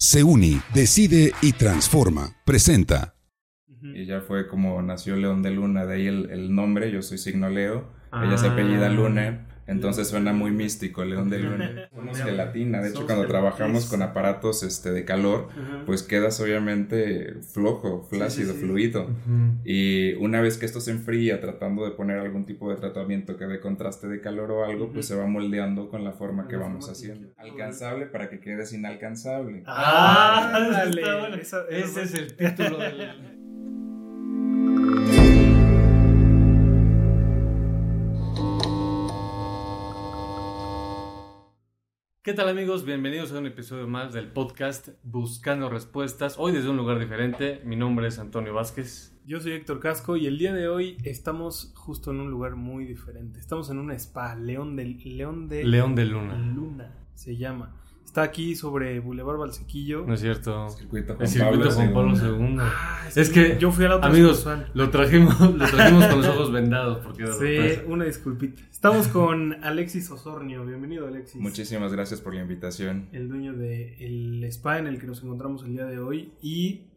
[0.00, 2.36] Se une, decide y transforma.
[2.44, 3.16] Presenta.
[3.82, 7.18] Y ya fue como nació León de Luna, de ahí el, el nombre, yo soy
[7.18, 11.88] signo Leo, ella se apellida Luna, entonces suena muy místico, León de Luna.
[11.94, 15.48] Somos gelatina, de hecho cuando trabajamos con aparatos este, de calor,
[15.84, 19.08] pues quedas obviamente flojo, flácido, fluido.
[19.64, 23.44] Y una vez que esto se enfría, tratando de poner algún tipo de tratamiento que
[23.44, 26.88] dé contraste de calor o algo, pues se va moldeando con la forma que vamos
[26.88, 27.28] haciendo.
[27.36, 29.64] Alcanzable para que quedes inalcanzable.
[29.66, 31.42] Ah, dale.
[31.42, 33.37] Ese es el título del...
[42.28, 42.84] ¿Qué tal amigos?
[42.84, 46.34] Bienvenidos a un episodio más del podcast Buscando Respuestas.
[46.36, 47.62] Hoy desde un lugar diferente.
[47.64, 49.18] Mi nombre es Antonio Vázquez.
[49.24, 52.84] Yo soy Héctor Casco y el día de hoy estamos justo en un lugar muy
[52.84, 53.40] diferente.
[53.40, 56.36] Estamos en un spa, León de, León de, León de Luna.
[56.36, 57.74] Luna se llama.
[58.18, 60.04] Está aquí sobre Boulevard Valsequillo.
[60.04, 60.68] No es cierto.
[60.70, 62.46] Circuito Juan El circuito Pablo Juan Pablo II.
[62.50, 62.56] II.
[62.60, 66.26] Ah, Es que, yo fui a la otra amigos, lo trajimos, lo trajimos con los
[66.26, 67.82] ojos vendados porque era Sí, sorpresa.
[67.86, 68.62] una disculpita.
[68.72, 70.66] Estamos con Alexis Osornio.
[70.66, 71.40] Bienvenido, Alexis.
[71.40, 73.08] Muchísimas gracias por la invitación.
[73.12, 76.32] El dueño del spa en el que nos encontramos el día de hoy.
[76.42, 76.88] Y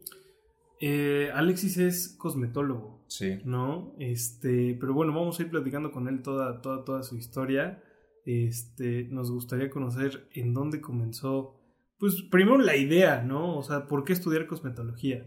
[0.80, 3.00] eh, Alexis es cosmetólogo.
[3.06, 3.38] Sí.
[3.44, 3.94] ¿no?
[4.00, 7.80] Este, pero bueno, vamos a ir platicando con él toda, toda, toda su historia.
[8.24, 11.58] Este, nos gustaría conocer en dónde comenzó,
[11.98, 13.56] pues primero la idea, ¿no?
[13.58, 15.26] O sea, ¿por qué estudiar cosmetología?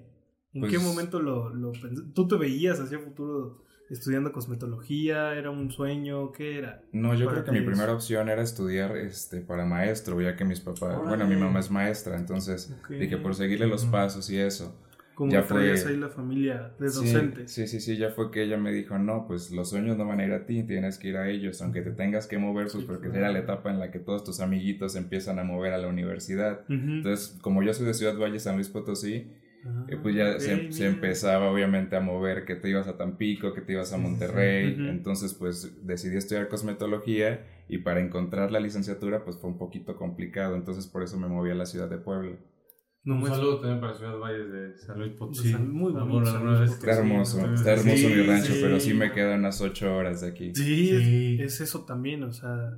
[0.53, 1.73] ¿En Pues- qué momento lo, lo
[2.13, 5.33] ¿Tú te veías hacia futuro estudiando cosmetología?
[5.35, 6.31] ¿Era un sueño?
[6.31, 6.81] ¿Qué era?
[6.93, 10.61] No, yo creo que mi primera opción era estudiar este, para maestro, ya que mis
[10.61, 12.91] papás, bueno, mi mamá es maestra, entonces Ok.
[12.91, 14.73] dije por seguirle los pasos y eso.
[15.15, 17.51] Como ya que traías fue- ahí la familia de Sí, docentes.
[17.51, 20.19] Sí, sí, sí, ya fue que ella me dijo, no, pues los sueños no van
[20.19, 22.83] a ir a ti, tienes que ir a ellos, aunque te tengas que mover, pues
[22.83, 23.19] Sí, porque claro.
[23.19, 26.61] era la etapa en la que todos tus amiguitos empiezan a mover a la universidad.
[26.69, 29.31] Entonces, como yo soy de Ciudad Valle, San Luis Potosí,
[29.67, 30.95] Ah, eh, pues ya se, se mira.
[30.95, 33.97] empezaba obviamente a mover que te ibas a Tampico, que te ibas a.
[33.97, 34.83] Monterrey.
[34.87, 40.55] Entonces, pues decidí estudiar cosmetología y para encontrar la licenciatura, pues fue un poquito complicado.
[40.55, 42.37] Entonces, por eso me moví a la ciudad de Puebla.
[43.05, 45.55] No un muestro- saludo también para Ciudad Valles de San Luis Potosí.
[45.55, 46.73] Muy bonito San Luis Potosí.
[46.73, 48.59] Está hermoso, está hermoso sí, mi rancho, sí.
[48.61, 50.53] pero sí me quedan unas ocho horas de aquí.
[50.55, 51.37] Sí, Sí.
[51.39, 52.77] Es, es eso también, o sea.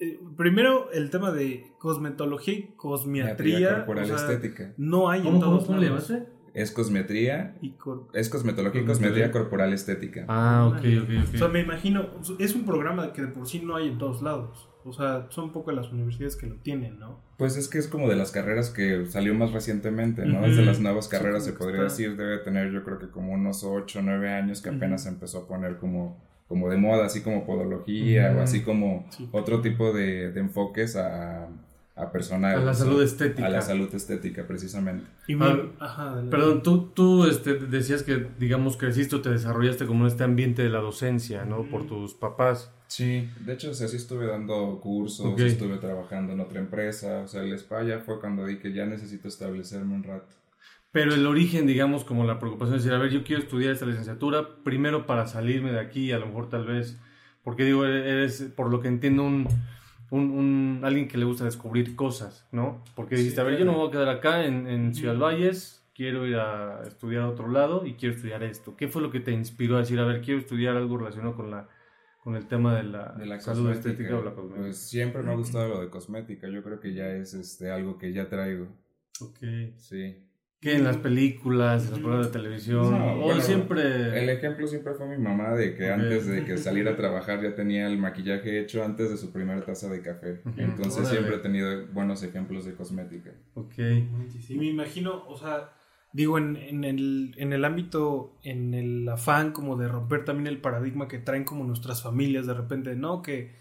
[0.00, 3.76] eh, primero, el tema de cosmetología y cosmiatría.
[3.76, 4.74] corporal o sea, estética.
[4.76, 6.12] No hay en ¿Cómo, cómo, todos cómo le lados.
[6.52, 10.24] Es cosmetría, Y cor- es cosmetología y cosmetría corporal estética.
[10.28, 11.52] Ah, ok, ok, O sea, ok.
[11.52, 14.68] me imagino, es un programa que de por sí no hay en todos lados.
[14.84, 17.18] O sea, son pocas las universidades que lo tienen, ¿no?
[17.38, 20.38] Pues es que es como de las carreras que salió más recientemente, ¿no?
[20.40, 20.46] Ujú.
[20.46, 23.32] Es de las nuevas carreras, se podría está- decir, debe tener yo creo que como
[23.32, 27.06] unos 8 o 9 años que apenas se empezó a poner como, como de moda,
[27.06, 29.28] así como podología o así como Sí.
[29.32, 31.48] otro tipo de, de enfoques a,
[31.96, 32.58] a personal.
[32.60, 33.46] A la salud estética.
[33.46, 35.06] A la salud estética, precisamente.
[35.28, 36.22] Y Ah, ajá.
[36.30, 40.62] Perdón, tú, tú este, decías que, digamos, creciste o te desarrollaste como en este ambiente
[40.62, 41.62] de la docencia, ¿no?
[41.62, 42.70] Por tus papás.
[42.94, 47.26] Sí, de hecho, o sea, sí estuve dando cursos, estuve trabajando en otra empresa, o
[47.26, 50.32] sea, el spa ya fue cuando di que ya necesito establecerme un rato.
[50.92, 53.84] Pero el origen, digamos, como la preocupación es decir, a ver, yo quiero estudiar esta
[53.84, 56.96] licenciatura, primero para salirme de aquí, a lo mejor tal vez,
[57.42, 59.48] porque digo, eres, por lo que entiendo, un,
[60.10, 62.80] un, un- alguien que le gusta descubrir cosas, ¿no?
[62.94, 65.18] Porque Sí, dijiste, a ver, yo no me voy a quedar acá en, en Ciudad.
[65.18, 68.76] Valles, quiero ir a estudiar a otro lado y quiero estudiar esto.
[68.76, 71.50] ¿Qué fue lo que te inspiró a decir, a ver, quiero estudiar algo relacionado con
[71.50, 71.68] la
[72.24, 74.60] con el tema de la, de la salud cosmética, estética o la cosmética?
[74.62, 76.48] Pues siempre me ha gustado lo de cosmética.
[76.48, 78.66] Yo creo que ya es este algo que ya traigo.
[79.20, 79.40] Ok.
[79.76, 80.16] Sí.
[80.58, 82.90] ¿Qué en las películas, en los programas de televisión?
[82.90, 84.18] No, o bueno, siempre...
[84.18, 87.54] El ejemplo siempre fue mi mamá de que antes de que saliera a trabajar ya
[87.54, 90.40] tenía el maquillaje hecho antes de su primera taza de café.
[90.56, 91.10] Entonces Órale.
[91.10, 93.32] siempre he tenido buenos ejemplos de cosmética.
[93.52, 93.74] Ok.
[94.40, 95.70] Sí, me imagino, o sea,
[96.14, 100.60] digo, en, en el, en el ámbito, en el afán como de romper también el
[100.60, 103.20] paradigma que traen como nuestras familias de repente, ¿no?
[103.20, 103.56] Que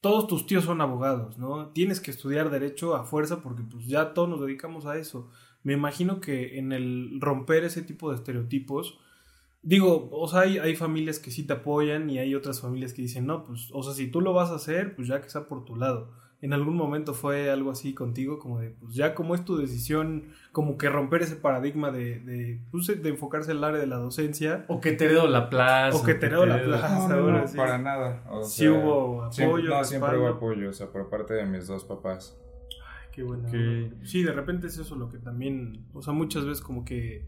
[0.00, 1.68] todos tus tíos son abogados, ¿no?
[1.68, 5.30] Tienes que estudiar derecho a fuerza porque pues ya todos nos dedicamos a eso.
[5.62, 8.98] Me imagino que en el romper ese tipo de estereotipos,
[9.62, 13.02] digo, o sea, hay, hay familias que sí te apoyan y hay otras familias que
[13.02, 15.46] dicen, no, pues, o sea, si tú lo vas a hacer, pues ya que sea
[15.46, 16.10] por tu lado.
[16.42, 18.38] ¿En algún momento fue algo así contigo?
[18.40, 22.60] Como de, pues ya como es tu decisión, como que romper ese paradigma de, de,
[22.72, 24.64] pues, de enfocarse en el área de la docencia.
[24.68, 25.96] O que te heredo la plaza.
[25.96, 27.08] O que te heredo la plaza.
[27.08, 27.56] No, no, ahora no, sí.
[27.56, 28.24] para nada.
[28.28, 31.46] O Sí sea, hubo siempre- apoyo, no, siempre hubo apoyo, o sea, por parte de
[31.46, 32.36] mis dos papás.
[32.70, 33.48] Ay, qué bueno.
[34.02, 37.24] Sí, de repente es eso lo que también, o sea, muchas veces como que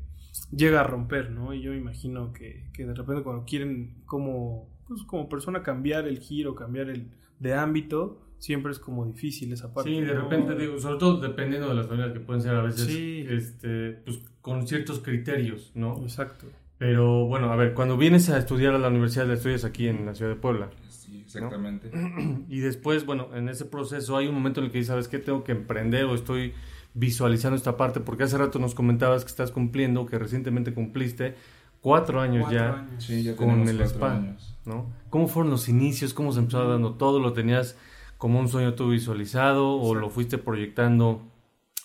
[0.50, 1.54] llega a romper, ¿no?
[1.54, 6.08] Y yo me imagino que, que de repente cuando quieren como, pues como persona cambiar
[6.08, 9.88] el giro, cambiar el de ámbito, siempre es como difícil esa parte.
[9.90, 10.20] Sí, de ¿no?
[10.22, 13.24] repente, digo, sobre todo dependiendo de las familias que pueden ser a veces, Sí.
[13.26, 15.96] este, pues con ciertos criterios, ¿no?
[16.02, 16.46] Exacto.
[16.76, 20.04] Pero bueno, a ver, cuando vienes a estudiar a la universidad, la estudias aquí en
[20.04, 20.68] la ciudad de Puebla.
[20.90, 21.90] Sí, exactamente.
[22.50, 25.18] Y después, bueno, en ese proceso hay un momento en el que dices, ¿sabes qué?
[25.18, 26.52] Tengo que emprender o estoy
[26.92, 31.34] visualizando esta parte, porque hace rato nos comentabas que estás cumpliendo, que recientemente cumpliste
[31.80, 33.04] cuatro años Cuatro ya años.
[33.04, 34.58] Sí, ya con el cuatro spa, años.
[34.66, 34.92] ¿no?
[35.08, 36.12] ¿Cómo fueron los inicios?
[36.12, 37.18] ¿Cómo se empezó dando todo?
[37.20, 37.76] ¿Lo tenías
[38.24, 41.20] como un sueño tú visualizado o lo fuiste proyectando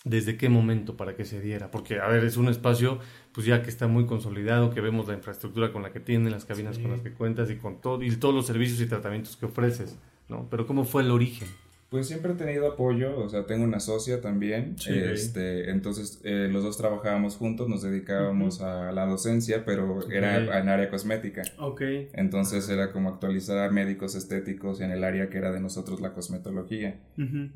[0.04, 1.70] desde qué momento para que se diera?
[1.70, 2.98] Porque, a ver, es un espacio
[3.32, 6.46] pues ya que está muy consolidado, que vemos la infraestructura con la que tiene, las
[6.46, 6.80] cabinas Sí.
[6.82, 9.98] con las que cuentas y con todo y todos los servicios y tratamientos que ofreces,
[10.30, 10.46] ¿no?
[10.50, 11.46] Pero ¿cómo fue el origen?
[11.90, 14.92] Pues siempre he tenido apoyo, o sea, tengo una socia también, Sí.
[14.96, 20.68] este, entonces eh, los dos trabajábamos juntos, nos dedicábamos a la docencia, pero era en
[20.68, 21.42] área cosmética.
[21.58, 21.82] Ok.
[22.12, 26.12] Entonces era como actualizar a médicos estéticos en el área que era de nosotros la
[26.12, 27.00] cosmetología.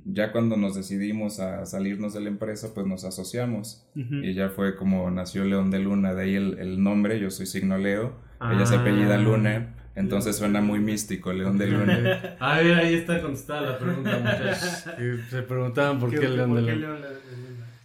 [0.05, 3.87] Ya cuando nos decidimos a salirnos de la empresa, pues nos asociamos.
[3.95, 7.47] Y ya fue como nació León de Luna, de ahí el, el nombre, yo soy
[7.47, 8.17] signo Leo,
[8.53, 8.81] ella se Ah.
[8.81, 12.37] apellida Luna, entonces suena muy místico, León de Luna.
[12.41, 14.85] A ver, ahí está contestada la pregunta, muchachos.
[14.96, 16.75] Que Se preguntaban por qué, León de Luna.
[16.75, 17.08] León Luna?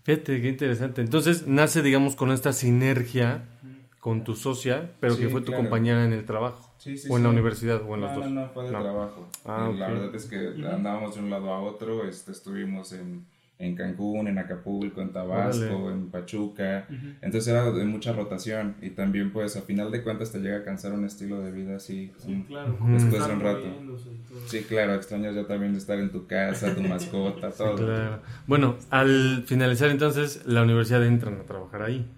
[0.04, 1.02] Fíjate, qué interesante.
[1.02, 3.44] Entonces nace, digamos, con esta sinergia
[4.00, 5.64] con tu socia, pero Sí, que fue tu claro.
[5.64, 6.74] compañera en el trabajo.
[6.78, 8.26] Sí, sí, o en la universidad, o en no, los dos.
[8.32, 8.82] No, no, fue de No.
[8.82, 9.30] trabajo.
[9.46, 13.26] Ah, La verdad es que andábamos de un lado a otro, este, estuvimos en,
[13.60, 15.92] en Cancún, en Acapulco, en Tabasco, Órale.
[15.94, 16.88] en Pachuca.
[17.22, 20.64] Entonces era de mucha rotación y también pues a final de cuentas te llega a
[20.64, 22.12] cansar un estilo de vida así.
[22.18, 22.78] Sí, claro.
[22.88, 23.68] Después de un rato.
[24.48, 27.76] Sí, claro, extrañas ya también de estar en tu casa, tu mascota, todo.
[27.76, 28.22] Claro.
[28.48, 32.10] Bueno, al finalizar entonces, la universidad entran a trabajar ahí.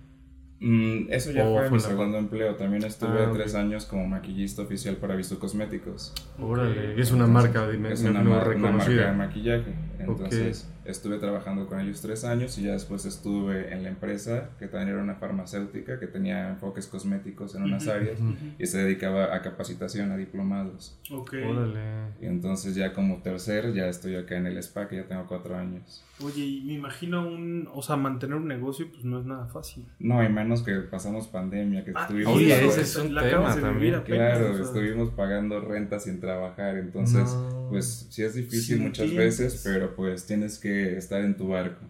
[0.63, 2.53] Mm, eso ya ¿O fue fue mi la- segundo empleo.
[2.55, 6.13] También estuve Ah, tres años como maquillista oficial para Visto Cosméticos.
[6.39, 9.13] Órale, es una marca de Es una, muy mar- una marca de reconocida.
[9.13, 9.73] maquillaje.
[9.97, 14.67] Entonces estuve trabajando con ellos tres años y ya después estuve en la empresa que
[14.67, 18.19] también era una farmacéutica que tenía enfoques cosméticos en unas áreas
[18.59, 20.99] y se dedicaba a capacitación, a diplomados.
[21.11, 21.33] Ok.
[21.47, 21.79] Órale.
[22.21, 25.55] Y entonces ya como tercer ya estoy acá en el spa que ya tengo cuatro
[25.57, 26.03] años.
[26.23, 29.85] Oye, y me imagino un, o sea, mantener un negocio pues no es nada fácil.
[29.99, 32.35] No, y menos que pasamos pandemia, que Ah, estuvimos...
[32.35, 34.21] Oye, ese es un La acabas tema de vivir también.
[34.21, 34.65] apenas, Claro, o sea.
[34.65, 37.60] estuvimos pagando renta sin trabajar, entonces No.
[37.71, 39.39] Pues sí es difícil Sí, muchas entiendes.
[39.39, 41.85] veces, pero pues tienes que estar en tu barco.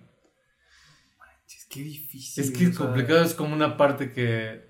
[1.48, 2.44] Es que difícil.
[2.44, 4.62] Es que es o sea, complicado, es como una parte que,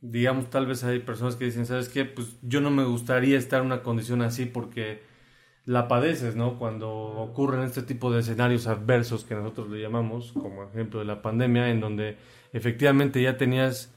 [0.00, 2.04] digamos, tal vez hay personas que dicen, ¿sabes qué?
[2.04, 5.02] Pues yo no me gustaría estar en una condición así porque
[5.66, 6.58] la padeces, ¿no?
[6.58, 11.22] Cuando ocurren este tipo de escenarios adversos que nosotros le llamamos, como ejemplo de la
[11.22, 12.18] pandemia, en donde
[12.52, 13.92] efectivamente ya tenías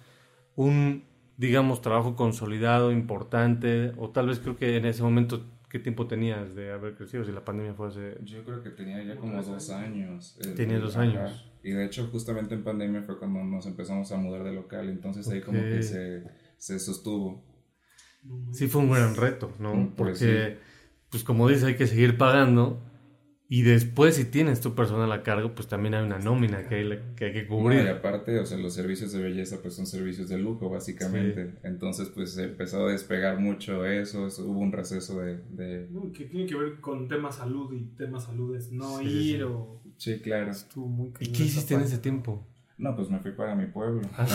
[0.56, 1.06] un,
[1.38, 5.44] digamos, trabajo consolidado, importante, o tal vez creo que en ese momento,
[5.76, 7.26] ¿qué tiempo tenías de haber crecido?
[7.26, 8.18] Si la pandemia fue hace...
[8.24, 10.40] Yo creo que tenía ya como dos años.
[10.42, 11.52] eh, Tenía dos años.
[11.64, 15.28] Y de hecho justamente en pandemia fue cuando nos empezamos a mudar de local, entonces
[15.28, 16.24] ahí como que se,
[16.58, 17.44] se sostuvo.
[18.54, 19.76] Sí fue un gran reto, ¿no?
[19.76, 20.60] Mm, pues Porque,
[21.10, 22.82] pues como dice, hay que seguir pagando.
[23.56, 27.00] Y después, si tienes tu personal a cargo, pues también hay una nómina que hay,
[27.16, 27.88] que, hay que No, y cubrir.
[27.88, 31.52] aparte, o sea, los servicios de belleza pues son servicios de lujo básicamente.
[31.64, 35.38] Entonces pues se empezó a despegar mucho eso, eso- hubo un receso de...
[35.52, 35.88] de...
[35.90, 39.30] No, que tiene que ver con tema salud y tema salud es no Sí, sí,
[39.30, 39.44] ir sí.
[39.44, 40.52] o Sí, claro.
[40.52, 42.46] estuvo muy ¿Y cañón qué hiciste en ese tiempo?
[42.78, 44.02] No, pues me fui para mi pueblo.
[44.18, 44.28] Ah,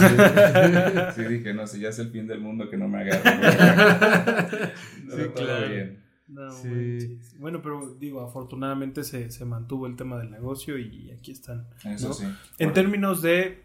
[1.12, 1.22] sí.
[1.22, 3.20] Sí, dije, no, si ya es el fin del mundo que no me agarre.
[5.10, 5.34] Sí, sí, claro.
[5.34, 5.68] claro.
[5.68, 5.98] Bien.
[6.32, 6.68] No Sí.
[6.68, 7.38] manches.
[7.38, 11.66] Bueno, pero digo, afortunadamente se, se mantuvo el tema del negocio y aquí están.
[11.84, 12.14] Eso ¿no?
[12.14, 12.24] sí.
[12.58, 13.62] En términos de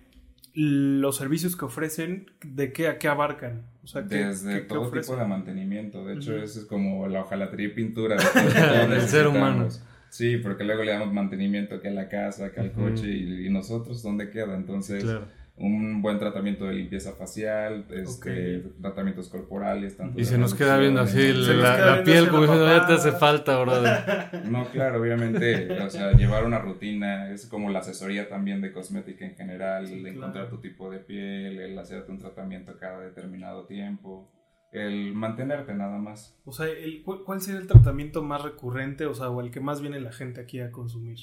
[0.53, 3.63] los servicios que ofrecen, ¿de qué a qué abarcan?
[3.83, 6.05] O sea, ¿qué, Desde qué- todo tipo de mantenimiento.
[6.05, 8.15] De hecho, eso es como la hojalatería y pintura.
[8.89, 9.67] Del ser humano.
[10.09, 13.49] Sí, porque luego le damos mantenimiento que a la casa, que al coche y, y
[13.49, 14.55] nosotros, ¿dónde queda?
[14.55, 15.25] Entonces, Claro.
[15.57, 19.95] Un buen tratamiento de limpieza facial, este, tratamientos corporales.
[19.95, 22.95] Tanto Y se nos queda viendo así la, piel como diciendo, ya te papada".
[22.95, 24.43] hace falta, brother.
[24.51, 29.25] No, claro, obviamente, o sea, llevar una rutina es como la asesoría también de cosmética
[29.25, 30.17] en general, Sí, el de claro.
[30.27, 34.29] encontrar tu tipo de piel, el hacerte un tratamiento cada determinado tiempo,
[34.73, 36.37] el mantenerte nada más.
[36.43, 39.61] O sea, el- cu- ¿cuál sería el tratamiento más recurrente, o sea, o el que
[39.61, 41.17] más viene la gente aquí a consumir?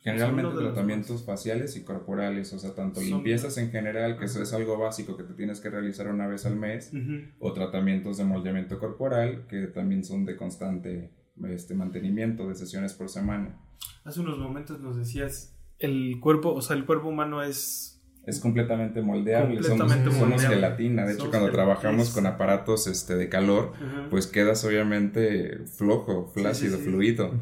[0.00, 4.52] Generalmente tratamientos faciales y corporales, o sea, tanto Son- limpiezas en general, que eso es
[4.52, 6.92] algo básico que te tienes que realizar una vez al mes,
[7.40, 11.12] o tratamientos de moldeamiento corporal, que también son de constante
[11.48, 13.58] este, mantenimiento de sesiones por semana.
[14.04, 19.00] Hace unos momentos nos decías, el cuerpo, o sea, el cuerpo humano es Es completamente
[19.00, 21.06] moldeable, Completamente somos, somos gelatina.
[21.06, 23.72] De hecho, cuando trabajamos con aparatos este, de calor,
[24.10, 26.90] pues quedas obviamente flojo, flácido, sí, sí.
[26.90, 27.32] fluido.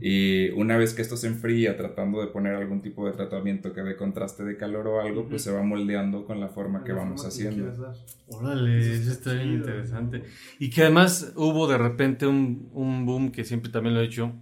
[0.00, 3.82] Y una vez que esto se enfría, tratando de poner algún tipo de tratamiento que
[3.82, 7.00] dé contraste de calor o algo, pues se va moldeando con la forma que La
[7.00, 7.82] vamos forma que haciendo.
[7.82, 7.94] dar.
[8.28, 10.22] Órale, Eso eso está bien interesante.
[10.58, 14.32] Y que además hubo de repente un, un boom que siempre también lo he hecho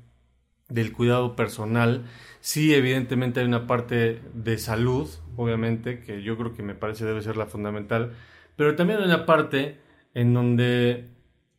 [0.69, 2.05] del cuidado personal.
[2.41, 7.23] Sí, evidentemente hay una parte de salud, obviamente, que yo creo que me parece debe
[7.23, 8.13] ser la fundamental,
[8.57, 9.79] pero también hay una parte
[10.15, 11.09] en donde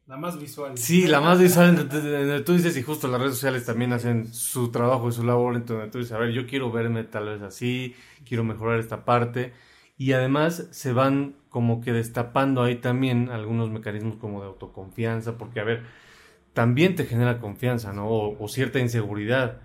[0.07, 0.75] La más visual.
[0.77, 4.27] Sí, la más visual, en donde- tú dices, y justo las redes sociales también hacen
[4.33, 7.25] su trabajo y su labor, en donde tú dices, a ver, yo quiero verme tal
[7.27, 7.95] vez así,
[8.27, 9.53] quiero mejorar esta parte,
[9.97, 15.59] y además se van como que destapando ahí también algunos mecanismos como de autoconfianza, porque
[15.59, 15.83] a ver,
[16.53, 18.07] también te genera confianza, ¿no?
[18.09, 19.61] O, o cierta inseguridad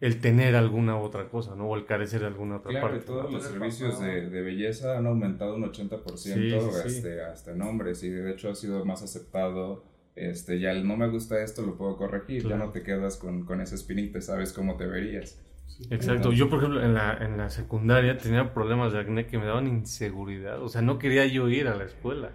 [0.00, 1.68] el tener alguna otra cosa, ¿no?
[1.68, 3.02] O el carecer de alguna otra Claro, parte.
[3.02, 3.38] y todos ¿no?
[3.38, 6.86] los servicios de, de belleza han aumentado un 80% Sí, sí, sí.
[6.86, 9.84] Este, hasta en hombres y de hecho ha sido más aceptado.
[10.14, 12.56] Este, ya el no me gusta esto lo puedo corregir, Claro.
[12.58, 15.42] ya no te quedas con, con esa espinita, sabes cómo te verías.
[15.90, 16.32] Exacto.
[16.32, 19.66] Yo, por ejemplo, en la, en la secundaria tenía problemas de acné que me daban
[19.66, 20.62] inseguridad.
[20.62, 22.30] O sea, no quería yo ir a la escuela.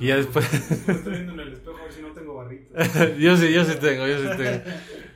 [0.00, 0.46] Y ya después...
[0.86, 2.94] Me estoy viendo en el espejo a ver si no tengo barritas.
[3.18, 4.62] yo sí, yo sí tengo, yo sí tengo.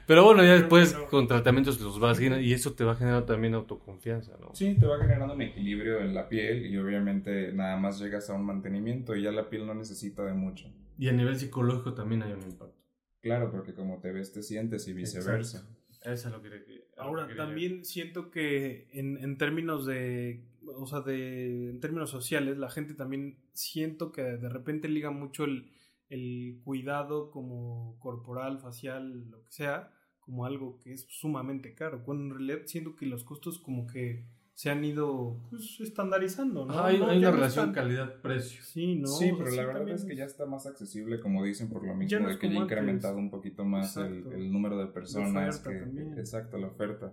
[0.07, 1.09] Pero bueno, ya después bueno.
[1.09, 4.55] con tratamientos los vas generando y eso te va generando también autoconfianza, ¿no?
[4.55, 8.35] Sí, te va generando un equilibrio en la piel y obviamente nada más llegas a
[8.35, 10.71] un mantenimiento y ya la piel no necesita de mucho.
[10.99, 12.76] Y a nivel psicológico también hay un impacto.
[13.23, 15.67] Claro, porque como te ves te sientes y viceversa.
[16.03, 19.87] Eso es lo que quería- Ahora, lo que quería también siento que en, en términos
[19.87, 25.11] de, o sea, de, en términos sociales, la gente también siento que de repente liga
[25.11, 25.71] mucho el,
[26.09, 29.90] el cuidado como corporal, facial, lo que sea,
[30.21, 34.25] como algo que es sumamente caro, cuando en realidad siento que los costos como que
[34.54, 36.75] se han ido pues, estandarizando, ¿no?
[36.75, 38.62] Ah, hay, No, hay una no relación están- calidad-precio.
[38.62, 39.09] Sí, ¿no?
[39.09, 41.68] sí, O sea, pero la verdad también es que ya está más accesible, como dicen,
[41.68, 44.52] por lo Ya mismo no de que ya ha incrementado un poquito más el, el
[44.52, 45.59] número de personas.
[45.59, 46.18] oferta que, también.
[46.18, 47.12] exacto, la oferta.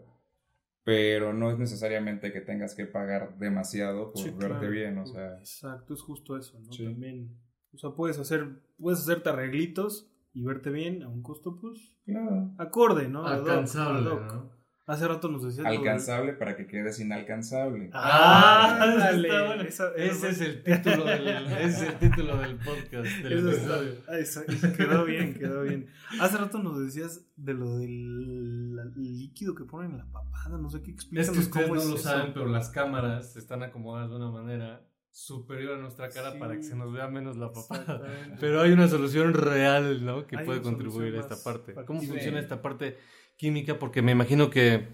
[0.84, 4.70] Pero no es necesariamente que tengas que pagar demasiado por Sí, verte claro.
[4.72, 6.72] bien, o sea, Exacto, es justo eso, ¿no?
[6.72, 6.84] Sí.
[6.86, 7.38] También,
[7.74, 8.48] o sea, puedes hacer,
[8.80, 12.52] puedes hacerte arreglitos y verte bien a un costo, pues, claro.
[12.58, 13.26] acorde, ¿no?
[13.26, 14.10] Alcanzable.
[14.10, 14.61] ¿no?
[14.88, 15.66] Hace rato nos decías...
[15.66, 17.90] Alcanzable para que quedes inalcanzable.
[17.94, 19.28] Ah, eso dale.
[19.28, 19.62] está bueno.
[19.64, 21.28] Esa- ese es el título del,
[21.60, 23.80] ese es el título del podcast, del Eso está-
[24.12, 24.44] ah, esa-
[24.76, 25.88] quedó bien, quedó bien.
[26.20, 30.70] Hace rato nos decías de lo del la- líquido que ponen en la papada, no
[30.70, 32.04] sé qué Es explícanos que ustedes cómo no es lo eso.
[32.10, 34.82] saben, pero las cámaras están acomodadas de una manera
[35.14, 36.40] superior a nuestra cara Sí.
[36.40, 38.02] para que se nos vea menos la papada.
[38.40, 40.26] Pero hay una solución real, ¿no?
[40.26, 41.76] Que Hay puede contribuir a esta parte.
[41.86, 42.98] ¿Cómo funciona esta parte
[43.42, 43.80] química?
[43.80, 44.86] Porque me imagino que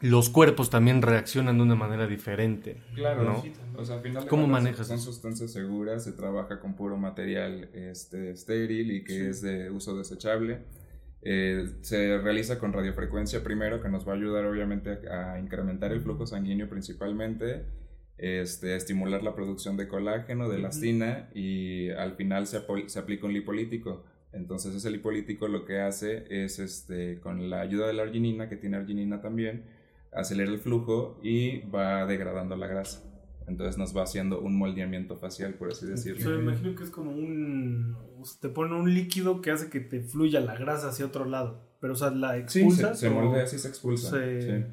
[0.00, 2.82] los cuerpos también reaccionan de una manera diferente.
[2.96, 3.44] Claro, ¿no?
[3.76, 7.68] O sea, al final de ¿Cómo manejas Son sustancias seguras, se trabaja con puro material
[7.72, 9.26] este, estéril y que Sí.
[9.26, 10.58] es de uso desechable.
[11.22, 16.00] Eh, se realiza con radiofrecuencia primero, que nos va a ayudar obviamente a, incrementar el
[16.00, 17.64] flujo sanguíneo principalmente,
[18.18, 22.58] este, a estimular la producción de colágeno, de elastina y al final se
[22.98, 24.04] aplica un lipolítico.
[24.34, 28.56] Entonces ese lipolítico lo que hace es, este, con la ayuda de la arginina, que
[28.56, 29.64] tiene arginina también,
[30.12, 33.02] acelera el flujo y va degradando la grasa.
[33.46, 36.36] Entonces nos va haciendo un moldeamiento facial, por así O sea, decirlo.
[36.38, 37.96] me imagino que es como un...
[38.40, 41.60] te ponen un líquido que hace que te fluya la grasa hacia otro lado.
[41.80, 44.10] Pero, o sea, la Sí, expulsas se, moldea, así se expulsa.
[44.10, 44.64] se- sí.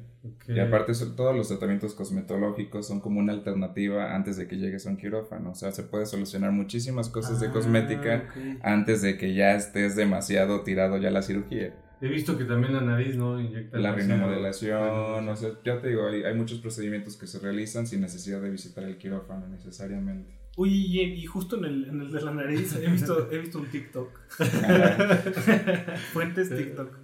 [0.46, 4.90] Y aparte todos los tratamientos cosmetológicos son como una alternativa antes de que llegues a
[4.90, 5.50] un quirófano.
[5.50, 8.28] O sea, se puede solucionar muchísimas cosas de Ah, cosmética
[8.62, 11.74] antes de que ya estés demasiado tirado ya a la cirugía.
[12.00, 13.40] He visto que también la nariz, ¿no?
[13.40, 17.86] Inyectan La rinomodelación, o sea, ya te digo, hay, hay muchos procedimientos que se realizan
[17.86, 20.41] sin necesidad de visitar el quirófano necesariamente.
[20.56, 23.58] Oye, y, y justo en el, en el de la nariz he visto, he visto
[23.58, 24.10] un TikTok.
[26.12, 26.98] Fuentes TikTok.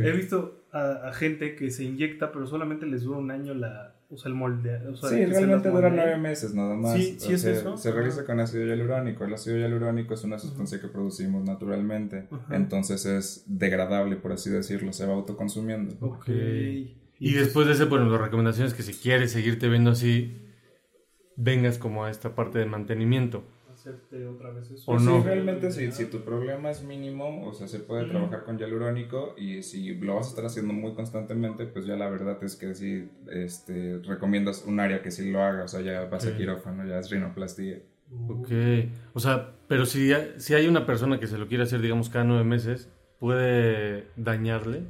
[0.00, 3.94] He visto a, a gente que se inyecta, pero solamente les dura un año la,
[4.08, 4.76] o sea, el molde.
[4.88, 6.94] O sea, Sí, realmente dura nueve meses nada más.
[6.94, 7.76] Sí, sí O es sea, eso.
[7.76, 9.24] Se realiza con ácido hialurónico.
[9.24, 12.28] El ácido hialurónico es una sustancia que producimos naturalmente.
[12.50, 14.92] Entonces es degradable, por así decirlo.
[14.92, 15.96] Se va autoconsumiendo.
[16.00, 16.28] Ok.
[16.28, 20.36] Y después de ese, bueno, la recomendación es que si quieres seguirte viendo así,
[21.36, 23.42] vengas como a esta parte de mantenimiento.
[23.72, 24.82] Hacerte otra vez eso.
[24.90, 25.18] O Pues no.
[25.22, 29.34] sí, realmente si, si tu problema es mínimo, o sea, se puede trabajar con hialurónico
[29.36, 32.74] y si lo vas a estar haciendo muy constantemente, pues ya la verdad es que
[32.74, 36.32] sí, este, recomiendas un área que sí lo haga, o sea, ya vas Ok.
[36.32, 37.80] a quirófano, ya es rinoplastia.
[38.28, 38.50] Ok.
[39.14, 42.24] O sea, pero si, si hay una persona que se lo quiere hacer, digamos, cada
[42.26, 44.82] nueve meses, ¿puede dañarle?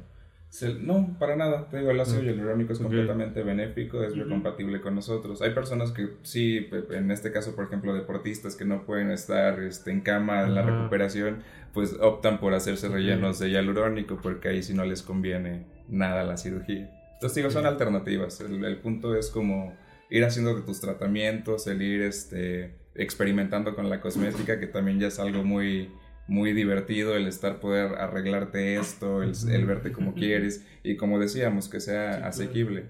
[0.81, 1.67] No, para nada.
[1.69, 5.41] Te digo, el ácido hialurónico es completamente benéfico, es biocompatible con nosotros.
[5.41, 9.91] Hay personas que sí, en este caso, por ejemplo, deportistas que no pueden estar este,
[9.91, 11.39] en cama en la recuperación,
[11.73, 16.37] pues optan por hacerse rellenos de hialurónico porque ahí sí no les conviene nada la
[16.37, 16.89] cirugía.
[17.13, 18.39] Entonces, digo, son alternativas.
[18.41, 19.75] El, el punto es como
[20.09, 25.07] ir haciendo de tus tratamientos, el ir este, experimentando con la cosmética, que también ya
[25.07, 25.89] es algo muy
[26.27, 31.79] muy divertido el estar poder arreglarte esto, el, verte como quieres y como decíamos, que
[31.79, 32.85] sea asequible.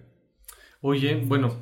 [0.82, 1.56] Oye, bueno,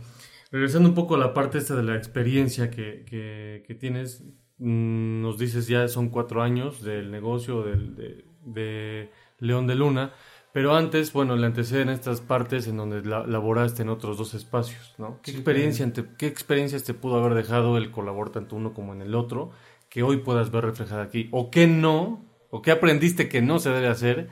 [0.51, 4.23] regresando un poco a la parte esta de la experiencia que, que, tienes,
[4.57, 9.09] mm, nos dices ya son cuatro años del negocio de, de,
[9.39, 10.13] León de Luna,
[10.53, 15.19] pero antes, bueno, le anteceden estas partes en donde laboraste en otros dos espacios, ¿no?
[15.23, 19.15] ¿Qué, experiencia, ¿Qué experiencias te pudo haber dejado el colaborar tanto uno como en el
[19.15, 19.51] otro?
[19.91, 23.71] Que hoy puedas ver reflejada aquí, o que no, o que aprendiste que no se
[23.71, 24.29] debe hacer,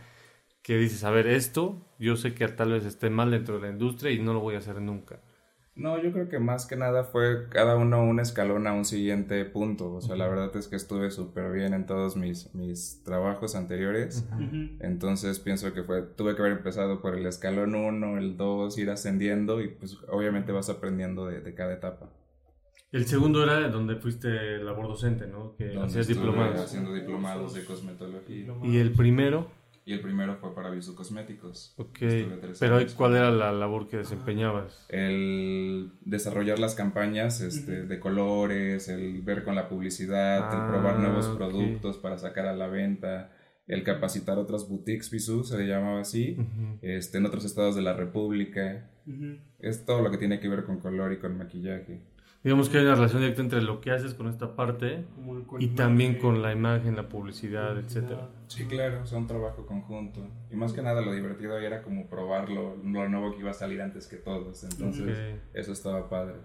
[0.61, 3.73] que dices, a ver, esto yo sé que tal vez esté mal dentro de la
[3.73, 5.19] industria y no lo voy a hacer nunca.
[5.75, 9.43] No, yo creo que más que nada fue cada uno un escalón a un siguiente
[9.45, 9.93] punto.
[9.93, 14.25] O sea, la verdad es que estuve súper bien en todos mis, mis trabajos anteriores.
[14.79, 18.89] Entonces pienso que fue, tuve que haber empezado por el escalón 1, el 2, ir
[18.89, 22.09] ascendiendo y pues obviamente vas aprendiendo de, de cada etapa.
[22.91, 25.55] El segundo era donde fuiste labor docente, ¿no?
[25.55, 26.59] Que hacías diplomados.
[26.59, 28.51] haciendo diplomados de cosmetología.
[28.63, 29.51] ¿Y el primero?
[29.89, 31.73] Y el primero fue para Cosméticos.
[31.77, 31.97] Ok.
[32.59, 34.85] Pero ¿cuál era la labor que desempeñabas?
[34.87, 40.99] El desarrollar las campañas este, de colores, el ver con la publicidad, el probar ah,
[40.99, 43.31] nuevos productos para sacar a la venta,
[43.65, 46.37] el capacitar otras boutiques Bisú, se le llamaba así,
[46.83, 48.91] este, en otros estados de la República.
[49.57, 51.99] Es todo lo que tiene que ver con color y con maquillaje
[52.43, 55.05] digamos que hay una relación directa entre lo que haces con esta parte
[55.59, 58.29] y también con la imagen, la publicidad, etcétera.
[58.47, 60.25] Sí, claro, es un trabajo conjunto.
[60.49, 63.81] Y más que nada lo divertido era como probarlo, lo nuevo que iba a salir
[63.81, 64.63] antes que todos.
[64.63, 66.35] Entonces, eso estaba padre.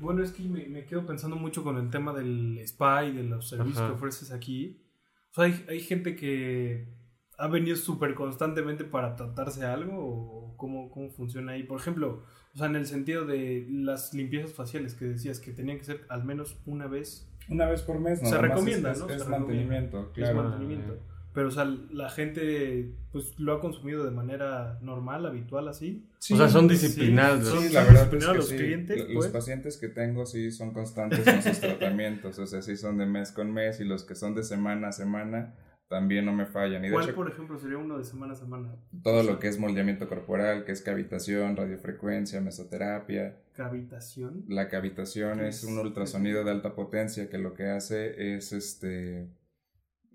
[0.00, 3.48] bueno, es que me, quedo pensando mucho con el tema del spa y de los
[3.48, 4.82] servicios que ofreces aquí.
[5.30, 6.94] O sea, hay, hay gente que
[7.38, 11.62] ha venido súper constantemente para tratarse algo o cómo, cómo funciona ahí.
[11.62, 12.22] Por ejemplo,
[12.56, 16.06] o sea, en el sentido de las limpiezas faciales que decías que tenían que ser
[16.08, 17.28] al menos una vez.
[17.50, 18.30] Una vez por mes, ¿no?
[18.30, 19.10] Se recomienda, ¿no?
[19.10, 20.30] Es mantenimiento, claro.
[20.30, 20.98] Es mantenimiento.
[21.34, 26.06] Pero, o sea, la gente pues lo ha consumido de manera normal, habitual, así.
[26.32, 27.46] o sea, son disciplinados.
[27.46, 28.98] Sí, la verdad es que los clientes.
[29.00, 29.32] Los pues.
[29.32, 32.38] pacientes que tengo sí son constantes en sus tratamientos.
[32.38, 34.92] O sea, sí son de mes con mes y los que son de semana a
[34.92, 35.52] semana
[35.88, 36.84] también no me fallan.
[36.84, 38.76] Y ¿Cuál, por ejemplo, sería uno de semana a semana?
[39.02, 43.36] Todo lo que es moldeamiento corporal, que es cavitación, radiofrecuencia, mesoterapia.
[43.54, 44.44] ¿Cavitación?
[44.48, 49.28] La cavitación es, un ultrasonido de alta potencia que lo que hace es este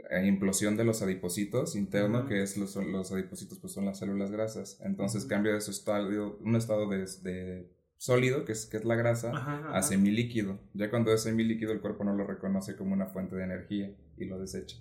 [0.09, 4.29] eh, implosión de los adipocitos internos, que es los, los adipocitos pues son las células
[4.29, 4.77] grasas.
[4.83, 9.31] Entonces cambia de su estado, un estado de, sólido, que es, que es la grasa,
[9.71, 10.59] a semilíquido.
[10.73, 14.25] Ya cuando es semilíquido el cuerpo no lo reconoce como una fuente de energía y
[14.25, 14.77] lo desecha.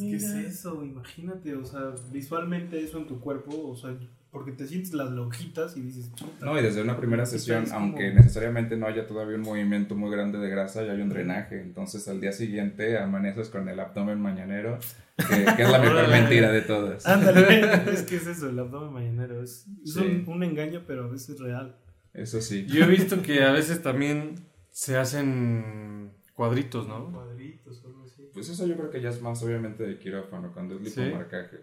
[0.00, 0.84] ¿Qué es eso?
[0.84, 3.96] Imagínate, o sea, visualmente eso en tu cuerpo, o sea,
[4.30, 6.10] porque te sientes las lonjitas y dices...
[6.40, 10.38] No, y desde una primera sesión, aunque necesariamente no haya todavía un movimiento muy grande
[10.38, 11.60] de grasa, ya hay un drenaje.
[11.60, 14.78] Entonces al día siguiente amaneces con el abdomen mañanero,
[15.16, 17.06] que, es la mejor mentira de todas.
[17.06, 17.60] Ándale,
[17.92, 19.42] es que es eso, el abdomen mañanero.
[19.42, 21.76] Es, un, un engaño, pero a veces real.
[22.14, 22.66] Eso sí.
[22.66, 24.36] Yo he visto que a veces también
[24.70, 27.12] se hacen cuadritos, ¿no?
[27.12, 27.99] Cuadritos, así.
[28.32, 31.58] Pues eso yo creo que ya es más obviamente de quirófano, cuando es lipomarcaje.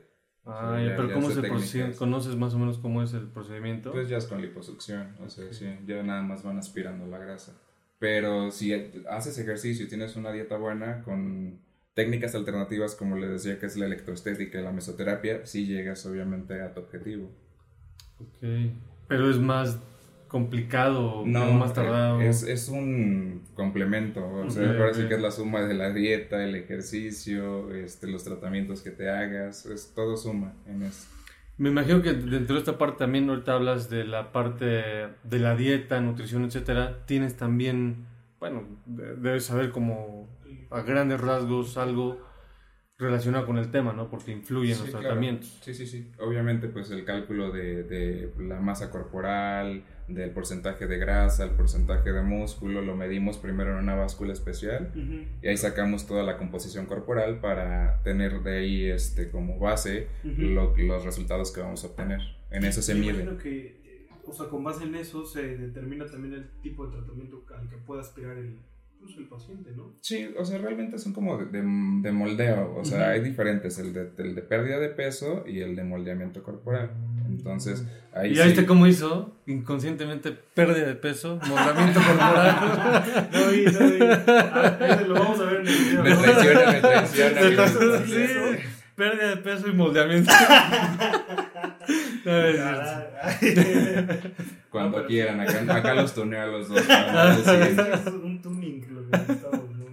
[0.45, 3.91] Ah, pero ¿cómo se ¿Conoces más o menos cómo es el procedimiento?
[3.91, 7.59] Pues ya es con liposucción, o sea, sí, ya nada más van aspirando la grasa.
[7.99, 8.73] Pero si
[9.09, 11.59] haces ejercicio y tienes una dieta buena con
[11.93, 16.61] técnicas alternativas como le decía que es la electroestética y la mesoterapia, sí llegas obviamente
[16.61, 17.29] a tu objetivo.
[18.19, 18.71] Ok,
[19.07, 19.79] pero es más
[20.27, 22.21] complicado no, más tardado.
[22.21, 26.43] Es, es un complemento, o sea, ahora sí que es la suma de la dieta,
[26.43, 31.07] el ejercicio, este, los tratamientos que te hagas, es todo suma en eso.
[31.57, 35.55] Me imagino que dentro de esta parte también ahorita hablas de la parte de la
[35.55, 37.05] dieta, nutrición, etcétera.
[37.05, 38.05] Tienes también,
[38.39, 40.29] bueno, debes saber como
[40.69, 42.26] a grandes rasgos algo
[42.97, 44.09] relacionado con el tema, ¿no?
[44.09, 45.59] Porque influye en los tratamientos.
[45.61, 46.11] Sí, sí, sí.
[46.19, 52.11] Obviamente, pues el cálculo de, de la masa corporal, del porcentaje de grasa, el porcentaje
[52.11, 54.91] de músculo, lo medimos primero en una báscula especial
[55.41, 61.03] y ahí sacamos toda la composición corporal para tener de ahí este, como base los
[61.03, 62.21] resultados que vamos a obtener.
[62.49, 63.37] En eso se mide.
[63.37, 67.69] Que, o sea, con base en eso se determina también el tipo de tratamiento al
[67.69, 68.59] que pueda aspirar el,
[68.99, 69.93] pues, el paciente, ¿no?
[70.01, 73.93] Sí, o sea, realmente son como de, de, de moldeo, o sea, hay diferentes, el
[73.93, 76.91] de, el de pérdida de peso y el de moldeamiento corporal.
[77.27, 79.35] Entonces, ahí ¿Y ya viste sí- cómo hizo?
[79.47, 83.29] Inconscientemente pérdida de peso, moldeamiento corporal.
[83.33, 83.99] No vi, no vi.
[84.27, 86.03] Ah, lo vamos a ver en el video.
[86.03, 87.97] Me traiciona, me traiciona.
[88.05, 88.63] Sí,
[88.95, 90.31] pérdida de peso y moldeamiento.
[92.27, 94.19] No, es-
[94.69, 96.77] Cuando quieran, acá, acá los tuneo a los dos.
[96.87, 99.85] Es un tuning lo que necesitamos, ¿no?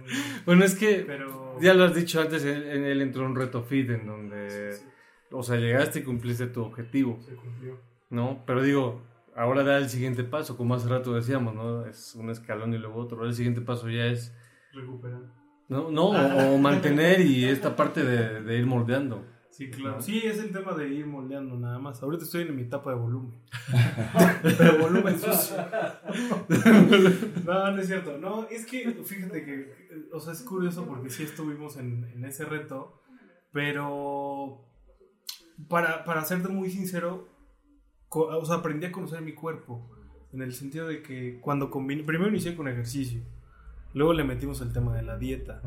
[0.45, 1.57] Bueno, es que Pero.
[1.61, 4.79] ya lo has dicho antes, en, en él entró un reto fit en donde, Sí,
[4.83, 4.87] sí,
[5.31, 7.79] o sea, llegaste y cumpliste tu objetivo, se cumplió.
[8.09, 8.43] ¿no?
[8.45, 9.01] Pero digo,
[9.35, 11.85] ahora da el siguiente paso, como hace rato decíamos, ¿no?
[11.87, 13.17] Es un escalón y luego otro.
[13.17, 14.33] Ahora el siguiente paso ya es,
[14.73, 15.21] Recuperar.
[15.69, 19.25] no, no o, o mantener y esta parte de, de ir moldeando.
[19.55, 20.01] Sí, claro.
[20.01, 22.03] Sí, es el tema de ir moldeando nada más.
[22.03, 23.39] Ahorita estoy en mi etapa de volumen.
[24.43, 25.55] Pero volumen sucio.
[27.45, 28.17] No, no es cierto.
[28.17, 32.43] No, es que fíjate que, o sea, es curioso porque sí estuvimos en, en ese
[32.43, 33.01] reto,
[33.53, 34.61] pero
[35.69, 37.29] para, para serte muy sincero,
[38.09, 39.89] o sea, aprendí a conocer mi cuerpo.
[40.33, 43.21] En el sentido de que cuando combiné, primero inicié con ejercicio,
[43.95, 45.61] luego le metimos el tema de la dieta.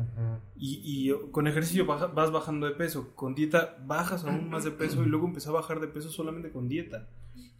[0.55, 4.71] Y, y con ejercicio baja- vas bajando de peso, con dieta bajas aún más de
[4.71, 7.09] peso y luego empecé a bajar de peso solamente con dieta.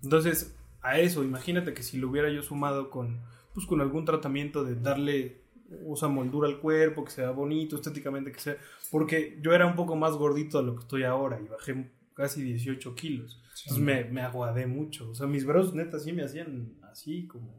[0.02, 3.20] Entonces, a eso, imagínate que si lo hubiera yo sumado con,
[3.54, 5.42] pues, con algún tratamiento de darle,
[5.86, 8.56] o sea, moldura al cuerpo, que sea bonito, estéticamente, que sea...
[8.92, 12.42] Porque yo era un poco más gordito de lo que estoy ahora y bajé casi
[12.42, 13.42] 18 kilos.
[13.66, 15.10] Entonces me, me aguadé mucho.
[15.10, 17.59] O sea, mis brazos neta sí me hacían así como,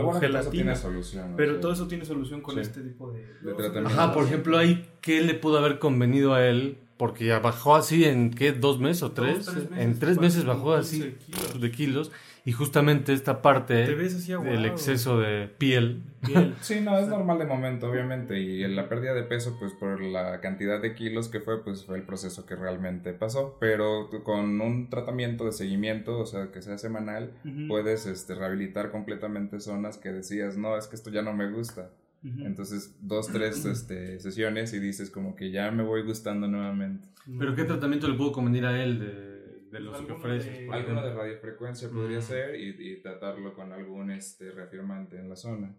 [0.00, 1.34] como bueno que tiene solución.
[1.34, 2.60] o Pero sea, todo eso tiene solución con Sí.
[2.62, 3.20] este tipo de...
[3.42, 3.88] De tratamiento.
[3.88, 6.78] Ajá, por ejemplo, ahí, ¿qué le pudo haber convenido a él?
[6.96, 8.52] Porque ya bajó así en, ¿qué?
[8.52, 9.46] ¿Dos meses o Dos, tres?
[9.54, 11.60] meses, en tres meses bajó bajó 15 así kilos.
[11.60, 12.12] de kilos.
[12.44, 14.50] Y justamente esta parte Te ves así aguado.
[14.52, 16.02] del exceso de piel.
[16.26, 16.54] Piel.
[16.60, 20.40] Sí, no, es normal de momento, obviamente, y la pérdida de peso, pues por la
[20.40, 24.90] cantidad de kilos que fue, pues fue el proceso que realmente pasó, pero con un
[24.90, 27.68] tratamiento de seguimiento, o sea, que sea semanal, Ujú.
[27.68, 31.90] puedes este, rehabilitar completamente zonas que decías, no, es que esto ya no me gusta.
[32.24, 37.08] Entonces, dos, tres este, sesiones y dices como que ya me voy gustando nuevamente.
[37.38, 39.31] ¿Pero qué tratamiento le pudo convenir a él de,
[39.72, 40.58] de los que ofreces?
[40.60, 42.22] de- Alguno de radiofrecuencia podría Mm.
[42.22, 45.74] ser y, y tratarlo con algún este, reafirmante en la zona.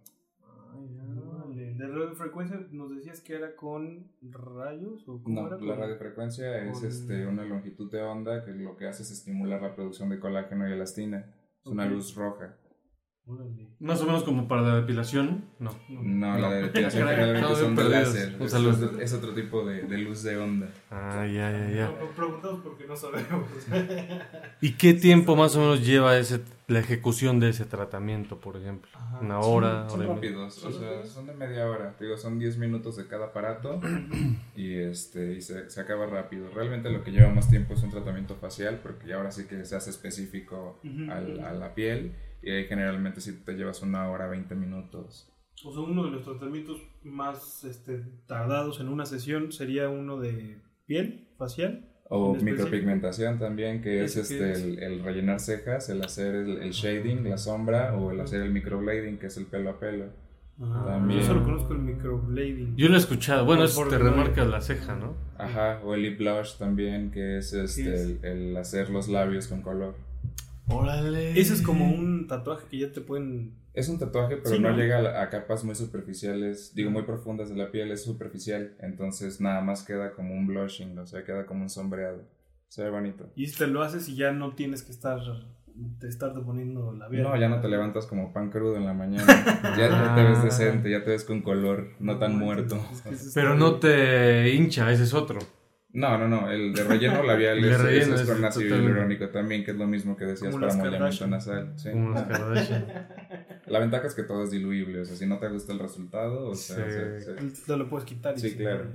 [0.76, 1.74] Vale.
[1.76, 5.58] De radiofrecuencia nos decías que era con rayos o cómo No, era?
[5.58, 9.12] la Con- radiofrecuencia es con- este, una longitud de onda que lo que hace es
[9.12, 11.26] estimular la producción de colágeno y elastina.
[11.62, 11.92] Es una Ok.
[11.92, 12.56] luz roja.
[13.26, 13.68] Órale.
[13.80, 15.72] Más o menos como para la depilación, no.
[15.90, 16.38] No, No.
[16.40, 20.68] la de depilación generalmente son de Es, otro tipo de, de luz de onda.
[20.92, 21.86] Ah, ya, ya, ya.
[21.88, 23.48] No, preguntamos porque no sabemos.
[24.62, 28.90] ¿Y qué tiempo más o menos lleva ese, la ejecución de ese tratamiento, por ejemplo?
[28.94, 29.20] Ajá.
[29.22, 29.90] ¿Una hora?
[29.90, 31.96] Son rápidos, o sea, son de media hora.
[32.00, 33.80] Digo, son 10 minutos de cada aparato
[34.56, 36.50] y, este, y se, se acaba rápido.
[36.54, 39.64] Realmente lo que lleva más tiempo es un tratamiento facial porque ya ahora sí que
[39.66, 42.12] se hace específico al- a la piel
[42.44, 45.30] y ahí generalmente sí te llevas una hora, 20 minutos.
[45.66, 50.58] O sea, uno de los tratamientos más este, tardados en una sesión sería uno de
[50.86, 51.90] piel facial.
[52.10, 54.62] O micropigmentación también, que es ¿Ese este es?
[54.64, 58.52] el, el rellenar cejas, el hacer el, el shading, la sombra, o el hacer el
[58.52, 60.06] microblading, que es el pelo a pelo.
[60.60, 61.22] También.
[61.22, 62.76] Yo solo conozco el microblading.
[62.78, 63.46] Yo lo he escuchado.
[63.46, 65.16] Bueno, Por- es, por- te remarcas la ceja, ¿no?
[65.38, 68.02] Ajá, o el lip blush también, que es este es?
[68.02, 69.96] el, el hacer los labios con color.
[70.68, 71.40] Órale.
[71.40, 73.56] Ese es como un tatuaje que ya te pueden...
[73.74, 74.78] Es un tatuaje, pero Sí, no, ¿no?
[74.78, 79.42] llega a, a capas muy superficiales, digo muy profundas de la piel, es superficial, entonces
[79.42, 82.24] nada más queda como un blushing, o sea, queda como un sombreado.
[82.68, 83.32] Se ve bonito.
[83.36, 85.20] Y si te lo haces y ya no tienes que estar...
[86.00, 87.24] Te estarte poniendo labial.
[87.24, 89.26] No, ya no te levantas como pan crudo en la mañana.
[89.76, 92.80] ya, ya te ves decente, ya te ves con color, no tan muerto.
[92.92, 95.40] Es que eso Pero no te hincha, ese es otro.
[95.94, 98.64] No, no, no, el de relleno labial El de es, relleno es, es con ácido
[98.70, 101.30] totalmente- hialurónico también, que es lo mismo que decías para Kardashian.
[101.30, 101.74] nasal.
[101.76, 101.92] sí.
[101.92, 102.86] Como las Kardashian.
[103.68, 106.50] La ventaja es que todo es diluible, o sea, si no te gusta el resultado,
[106.50, 106.86] o sea,
[107.20, 107.54] Sí.
[107.66, 108.36] Te lo puedes quitar.
[108.36, 108.88] y Sí, se- claro.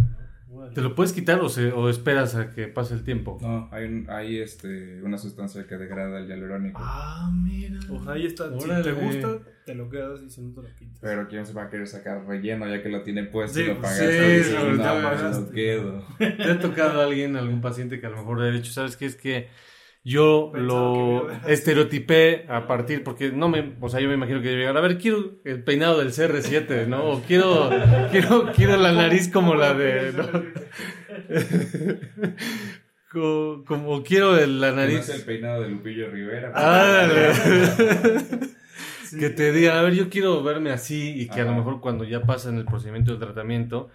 [0.74, 3.38] ¿Te lo puedes quitar o, se- o esperas a que pase el tiempo?
[3.40, 6.80] No, hay, un, hay este, una sustancia que degrada el hialurónico.
[6.82, 7.78] Ah, mira.
[7.90, 8.44] O sea, ahí está.
[8.44, 8.76] Órale.
[8.76, 10.98] Si te gusta, te lo quedas y si no te lo quitas.
[11.00, 13.68] Pero quién se va a querer sacar relleno ya que lo tiene puesto Sí, y
[13.68, 14.42] lo pues, pagaste.
[14.42, 15.40] sí, Sí, sobre no, pues, pagaste.
[15.46, 16.04] lo quedo.
[16.18, 18.96] ¿Te ha tocado a alguien, algún paciente que a lo mejor le ha dicho, sabes
[18.96, 19.06] qué?
[19.06, 19.48] Es que
[20.04, 24.76] yo lo estereotipé a partir, porque no me, o sea, yo me imagino que llegar,
[24.76, 27.04] a ver, quiero el peinado del CR7, ¿no?
[27.04, 27.70] O quiero,
[28.10, 30.28] quiero, quiero la nariz como la de, ¿no?
[33.12, 35.08] como, como quiero la Que no es nariz.
[35.08, 36.52] el peinado de Lupillo Rivera.
[36.54, 37.08] Ah,
[39.18, 42.04] que te diga, a ver, yo quiero verme así y que a lo mejor cuando
[42.04, 43.88] ya pasan el procedimiento del tratamiento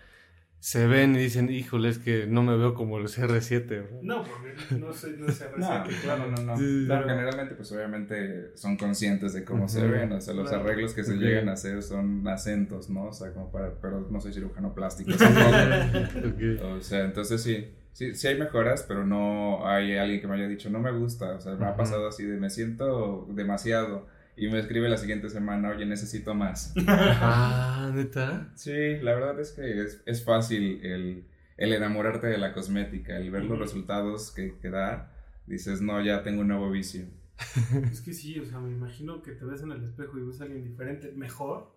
[0.64, 4.00] se ven y dicen, híjole, es que no me veo como el CR7.
[4.02, 5.58] No, porque no, soy, no CR7.
[5.58, 6.86] no, claro, no, no.
[6.86, 11.04] Claro, generalmente, pues obviamente son conscientes de cómo se ven, o sea, los arreglos que
[11.04, 13.08] se llegan a hacer son acentos, ¿no?
[13.08, 15.12] O sea, como para, pero no soy cirujano plástico
[16.78, 20.48] O sea, entonces sí, sí, sí hay mejoras, pero no hay alguien que me haya
[20.48, 24.48] dicho, no me gusta, o sea, me ha pasado así de me siento demasiado y
[24.48, 26.74] me escribe la siguiente semana, oye, necesito más.
[26.88, 28.52] ah, ¿neta?
[28.56, 33.32] Sí, la verdad es que es, es fácil el, el, enamorarte de la cosmética, el
[33.32, 35.14] ver los resultados que, que, da,
[35.46, 37.06] dices, no, ya tengo un nuevo vicio.
[37.92, 40.40] Es que sí, o sea, me imagino que te ves en el espejo y ves
[40.42, 41.76] a alguien diferente, mejor,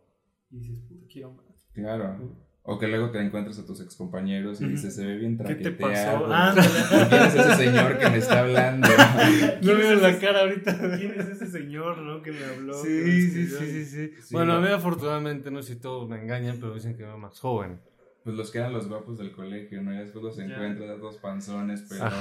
[0.50, 1.68] y dices, puta, quiero más.
[1.72, 2.45] Claro.
[2.68, 5.70] O que luego te encuentras a tus excompañeros y dices, se ve bien traqueteado.
[5.70, 7.08] ¿Qué te pasó?
[7.08, 8.88] ¿Quién es ese señor que me está hablando?
[9.62, 10.76] no veo la cara ahorita.
[10.98, 12.22] ¿Quién es ese señor, no?
[12.22, 12.74] Que me habló.
[12.74, 16.58] Sí, sí, sí, sí, sí, Bueno, a mí afortunadamente, no sé si todos me engañan,
[16.60, 17.78] pero dicen que veo más joven
[18.26, 19.94] pues los que eran los guapos del colegio, ¿no?
[19.94, 22.12] Y después los encuentras a dos panzones, pelones,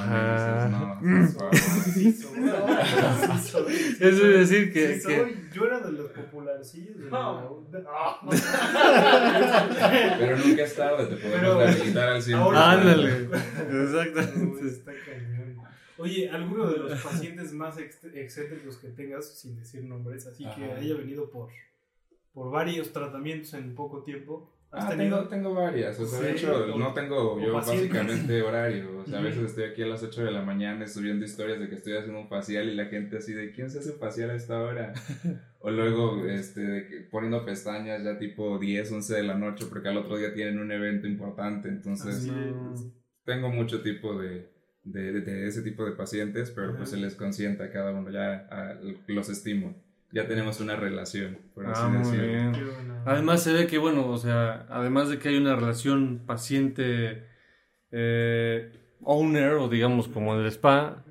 [1.96, 2.52] y dices, no,
[4.00, 5.02] Eso es decir que,
[5.52, 7.66] Yo era de los popularcillos de no.
[10.20, 12.56] Pero nunca es tarde, te podemos rehabilitar al 100%.
[12.56, 13.30] Ándale,
[13.84, 14.68] exactamente.
[14.68, 15.58] está cañón.
[15.98, 20.94] Oye, ¿alguno de los pacientes más excéntricos que tengas, sin decir nombres, así que haya
[20.94, 21.50] venido por,
[22.32, 24.55] por varios tratamientos en poco tiempo?
[24.78, 29.20] Ah, tengo, tengo varias, o sea, de hecho, no tengo yo básicamente horario, o sea,
[29.20, 31.94] a veces estoy aquí a las 8 de la mañana subiendo historias de que estoy
[31.94, 34.94] haciendo un facial y la gente así de, ¿quién se hace facial a esta hora?
[35.60, 40.18] o luego, este, poniendo pestañas ya tipo 10, 11 de la noche porque al otro
[40.18, 42.30] día tienen un evento importante, entonces
[43.24, 44.50] tengo mucho tipo de,
[44.84, 48.48] de, de, ese tipo de pacientes, pero pues se les consienta a cada uno, ya
[49.08, 49.85] los estimo
[50.16, 52.74] ya tenemos una relación, por así ah, decirlo.
[53.06, 57.26] Además se ve que, bueno, o sea, además de que hay una relación paciente
[57.92, 61.04] eh, owner, o digamos como en el spa,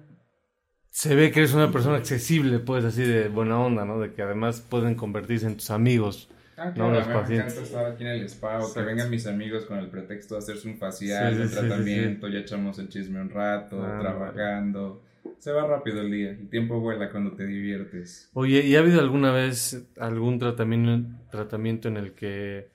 [0.88, 4.00] se ve que eres una persona accesible, pues así de buena onda, ¿no?
[4.00, 6.30] De que además pueden convertirse en tus amigos.
[6.56, 6.98] Ah, claro, ¿no?
[6.98, 7.52] Los me pacientes.
[7.52, 10.38] encanta estar aquí en el spa o que vengan mis amigos con el pretexto de
[10.38, 15.03] hacerse un facial, un tratamiento, ya echamos el chisme un rato, ah, trabajando.
[15.38, 18.30] Se va rápido el día, el tiempo vuela cuando te diviertes.
[18.34, 22.70] Oye, ¿y ha habido alguna vez algún tratamiento, tratamiento en el que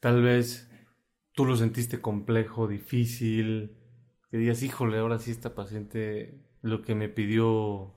[0.00, 0.70] tal vez
[1.32, 3.76] tú lo sentiste complejo, difícil,
[4.30, 7.94] que digas, híjole, ahora sí esta paciente lo que me pidió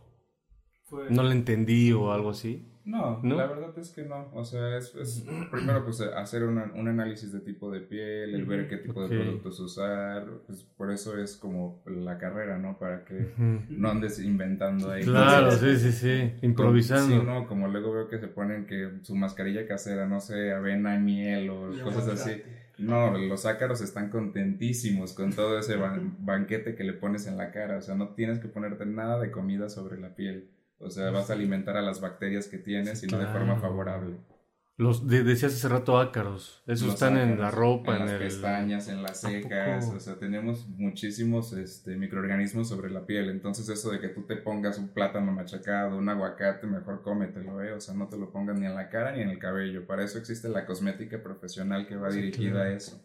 [1.10, 2.66] no le entendí o algo así?
[2.86, 4.30] No, la verdad es que no.
[4.34, 8.68] O sea, es, es primero pues hacer un análisis de tipo de piel, el ver
[8.68, 10.28] qué tipo de productos usar.
[10.46, 12.78] Pues por eso es como la carrera, ¿no?
[12.78, 13.34] Para que
[13.70, 15.04] no andes inventando ahí.
[15.04, 16.34] Claro, sí, sí, sí.
[16.44, 17.20] Improvisando.
[17.20, 20.96] Sí, no, como luego veo que se ponen que su mascarilla casera, no sé, avena
[20.96, 22.42] y miel o cosas así.
[22.78, 25.78] No, los ácaros están contentísimos con todo ese
[26.20, 27.78] banquete que le pones en la cara.
[27.78, 30.50] O sea, no tienes que ponerte nada de comida sobre la piel.
[30.80, 34.18] O sea, vas a alimentar a las bacterias que tienes y no de forma favorable.
[34.78, 39.22] Los decías hace rato ácaros, esos están en la ropa, en, las pestañas, en las
[39.22, 44.24] cejas, o sea, tenemos muchísimos este, microorganismos sobre la piel, entonces eso de que tú
[44.24, 47.72] te pongas un plátano machacado, un aguacate, mejor cómetelo, ¿eh?
[47.72, 50.04] o sea, no te lo pongas ni en la cara ni en el cabello, para
[50.04, 53.02] eso existe la cosmética profesional que va dirigida a eso.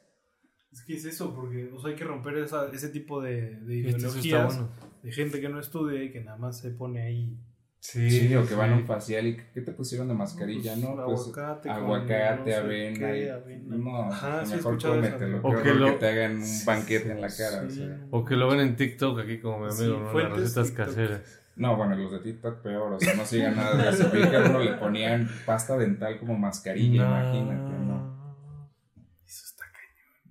[0.73, 2.37] Es que es eso, porque o sea, hay que romper
[2.73, 4.61] ese tipo de, de ideologías
[5.05, 7.39] de gente que no estudia y que nada más se pone ahí
[7.81, 10.77] Sí, o que van a un facial y ¿qué te pusieron de mascarilla?
[10.77, 13.31] No, pues, aguacate, aguacate avena, y,
[13.67, 14.11] No,
[14.47, 15.87] mejor cómetelo, o que, lo...
[15.87, 17.63] que te hagan un banquete en la cara.
[17.67, 17.99] O, sea.
[18.11, 20.21] o, que lo ven en TikTok aquí como mi amigo, ¿no?
[20.21, 21.41] Las recetas caseras.
[21.57, 24.11] No, bueno, los de TikTok peor, o sea, no sigan nada de eso.
[24.49, 27.80] Uno le ponían pasta dental como mascarilla, imagínate,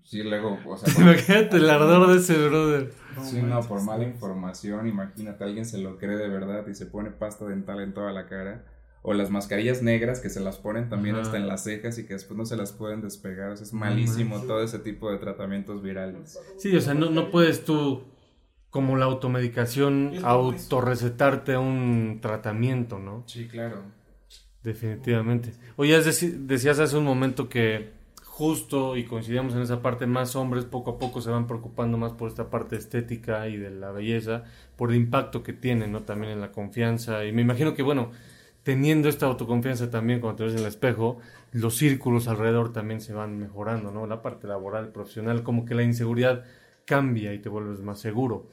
[0.10, 0.92] Sí, luego, o sea...
[1.04, 2.92] Imagínate el ardor de ese brother
[3.24, 7.12] sí, no, por mala información, imagínate, alguien se lo cree de verdad y se pone
[7.12, 8.66] pasta dental en toda la cara.
[9.02, 12.16] O las mascarillas negras que se las ponen también hasta en las cejas y que
[12.16, 13.52] después no se las pueden despegar.
[13.52, 16.38] O sea, es malísimo todo ese tipo de tratamientos virales.
[16.58, 18.04] Sí, o sea, no, no puedes tú,
[18.70, 23.24] como la automedicación, autorrecetarte un tratamiento, ¿no?
[23.26, 23.84] Sí, claro.
[24.64, 25.54] Definitivamente.
[25.78, 27.94] Oye, decías hace un momento que
[28.40, 32.14] justo y coincidimos en esa parte, más hombres poco a poco se van preocupando más
[32.14, 34.46] por esta parte estética y de la belleza,
[34.78, 36.04] por el impacto que tienen, ¿no?
[36.04, 37.26] También en la confianza.
[37.26, 38.12] Y me imagino que, bueno,
[38.64, 41.18] teniendo esta autoconfianza también cuando te ves en el espejo,
[41.52, 44.08] los círculos alrededor también se van mejorando, ¿no?
[44.08, 46.46] La parte laboral, profesional, como que la inseguridad
[46.86, 48.48] cambia y te vuelves más seguro.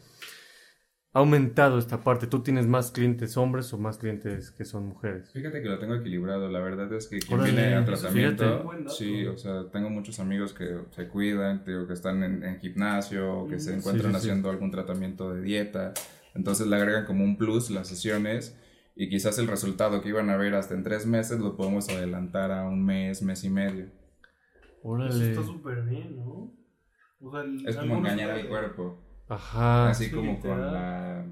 [1.16, 2.26] Ha aumentado esta parte?
[2.26, 5.30] ¿Tú tienes más clientes hombres o más clientes que son mujeres?
[5.32, 6.50] Fíjate que lo tengo equilibrado.
[6.50, 10.76] La verdad es que quien viene a tratamiento, sí, o sea, tengo muchos amigos que
[10.90, 14.26] se cuidan, digo, que están en, en gimnasio, o que se encuentran sí, sí.
[14.28, 15.94] haciendo algún tratamiento de dieta.
[16.34, 18.54] Entonces le agregan como un plus las sesiones
[18.94, 22.52] y quizás el resultado que iban a ver hasta en tres meses lo podemos adelantar
[22.52, 23.84] a un mes, mes y medio.
[23.86, 23.92] Eso
[24.82, 25.30] Órale.
[25.30, 26.52] está súper bien, ¿no?
[27.22, 29.05] O sea, el- Es como engañar al cuerpo.
[29.28, 29.90] Ajá.
[29.90, 31.24] Así sí, como con la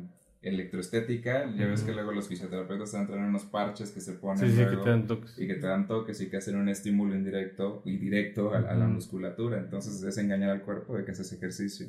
[0.42, 1.88] electroestética, ya ves Ujú.
[1.88, 4.90] que luego los fisioterapeutas te dan unos parches que se ponen Sí, sí, que te
[4.90, 5.38] dan toques.
[5.38, 8.74] y que te dan toques y que hacen un estímulo indirecto y directo a, a
[8.74, 9.58] la musculatura.
[9.58, 11.86] Entonces es engañar al cuerpo de que haces ejercicio.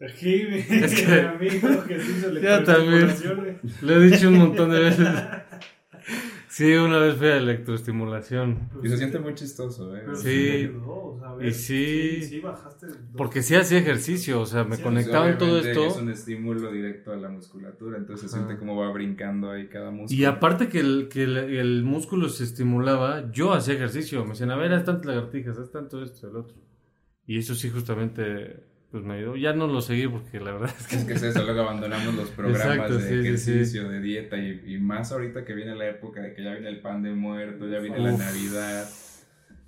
[0.00, 3.08] Aquí, Es que- amigo que se hizo Ya también.
[3.82, 5.08] Lo he dicho un montón de veces.
[6.52, 8.68] Sí, una vez fui a electroestimulación.
[8.82, 10.02] Y se siente muy chistoso, ¿eh?
[10.04, 10.66] Pero Sí.
[10.66, 10.70] sí.
[10.86, 12.10] o sea, ver, Y sí.
[12.20, 12.22] sí.
[12.24, 12.88] sí bajaste.
[13.16, 15.86] Porque sí hacía ejercicio, o sea, me Sí, conectaba en todo Obviamente esto.
[15.86, 18.44] Es un estímulo directo a la musculatura, entonces se Ajá.
[18.46, 20.20] siente como va brincando ahí cada músculo.
[20.20, 24.22] Y aparte que el, que el, el músculo se estimulaba, yo hacía ejercicio.
[24.24, 26.58] Me decían, a ver, haz tantas lagartijas, haz tanto esto, el otro.
[27.26, 28.62] Y eso sí, justamente,
[28.92, 29.36] pues me ayudó.
[29.36, 30.96] Ya no lo seguí porque la verdad es que.
[30.96, 34.36] Es que es eso, luego abandonamos los programas Exacto, de sí, sí, ejercicio, de dieta
[34.36, 37.12] y, y más ahorita que viene la época de que ya viene el pan de
[37.12, 38.12] muerto, ya viene la.
[38.12, 38.88] Navidad,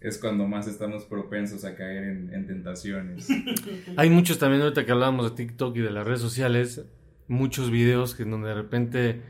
[0.01, 3.27] es cuando más estamos propensos a caer en, en tentaciones.
[3.97, 6.85] Hay muchos también, ahorita que hablábamos de TikTok y de las redes sociales,
[7.27, 9.23] muchos videos que en donde de repente.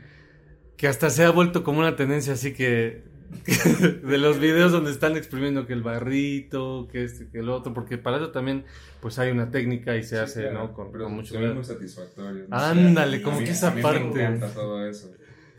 [0.75, 3.14] que hasta se ha vuelto como una tendencia así que.
[4.03, 7.97] de los videos donde están exprimiendo que el barrito, que este, que el otro, porque
[7.97, 8.65] para eso también
[9.01, 10.73] pues hay una técnica y se Sí, hace, claro, ¿no?
[10.73, 12.49] Con, pero con mucho muy satisfactorios.
[12.49, 12.55] ¿no?
[12.57, 13.99] Ándale, A como mí- que esa a mí parte.
[13.99, 15.11] Me encanta todo eso.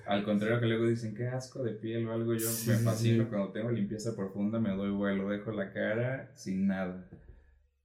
[0.07, 2.85] Al contrario que luego dicen que asco de piel o algo, yo Sí, me sí,
[2.85, 3.29] fascino sí.
[3.31, 7.09] cuando tengo limpieza profunda, me doy vuelo, dejo la cara sin nada.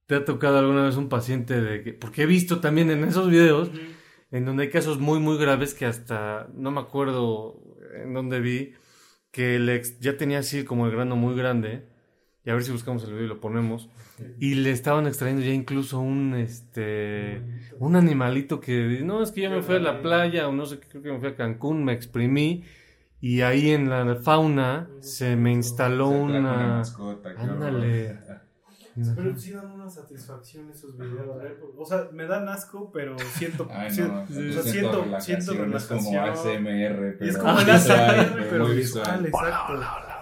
[0.06, 1.92] ¿Te ha tocado alguna vez un paciente de que.?
[1.94, 3.78] Porque he visto también en esos videos, Ujú.
[4.30, 6.48] en donde hay casos muy, muy graves que hasta.
[6.54, 7.60] No me acuerdo
[8.04, 8.72] en dónde vi,
[9.32, 11.90] que el ex ya tenía así como el grano muy grande.
[12.44, 13.88] Y a ver si buscamos el video y lo ponemos.
[14.38, 17.40] Y le estaban extrayendo ya incluso un este
[17.78, 20.78] un animalito que no es que yo me fui a la playa o no sé
[20.78, 22.64] qué creo que me fui a Cancún, me exprimí
[23.20, 26.82] y ahí en la fauna se me instaló una
[27.36, 28.18] ándale.
[28.94, 31.42] Pero sí dan una satisfacción esos videos.
[31.42, 31.56] ¿eh?
[31.76, 33.66] O sea, me dan asco, pero siento.
[33.72, 36.66] Ay, si- no, o sea, siento, siento relajación, es como relajación.
[36.66, 39.26] ASMR, pero Y es como el visual, ASMR, pero visual.
[39.26, 39.72] exacto.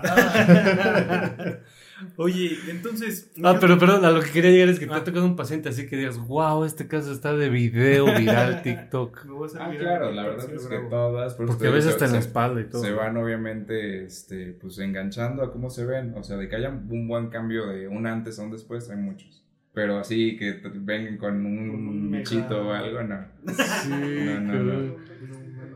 [2.17, 3.31] Oye, entonces.
[3.43, 4.97] Ah, pero perdón, a lo que quería llegar es que te Ah.
[4.99, 9.25] ha tocado un paciente así que digas, wow, este caso está de video viral TikTok.
[9.25, 10.89] Me voy a hacer Ah, claro, la verdad es que bravo.
[10.91, 12.83] todas, por Porque a veces está en la espalda y todo.
[12.83, 16.15] Se van obviamente este, pues enganchando a cómo se ven.
[16.17, 18.97] O sea, de que haya un buen cambio de un antes a un después, hay
[18.97, 19.45] muchos.
[19.73, 23.25] Pero así que vengan con un, bichito o algo, no.
[23.47, 23.89] Sí,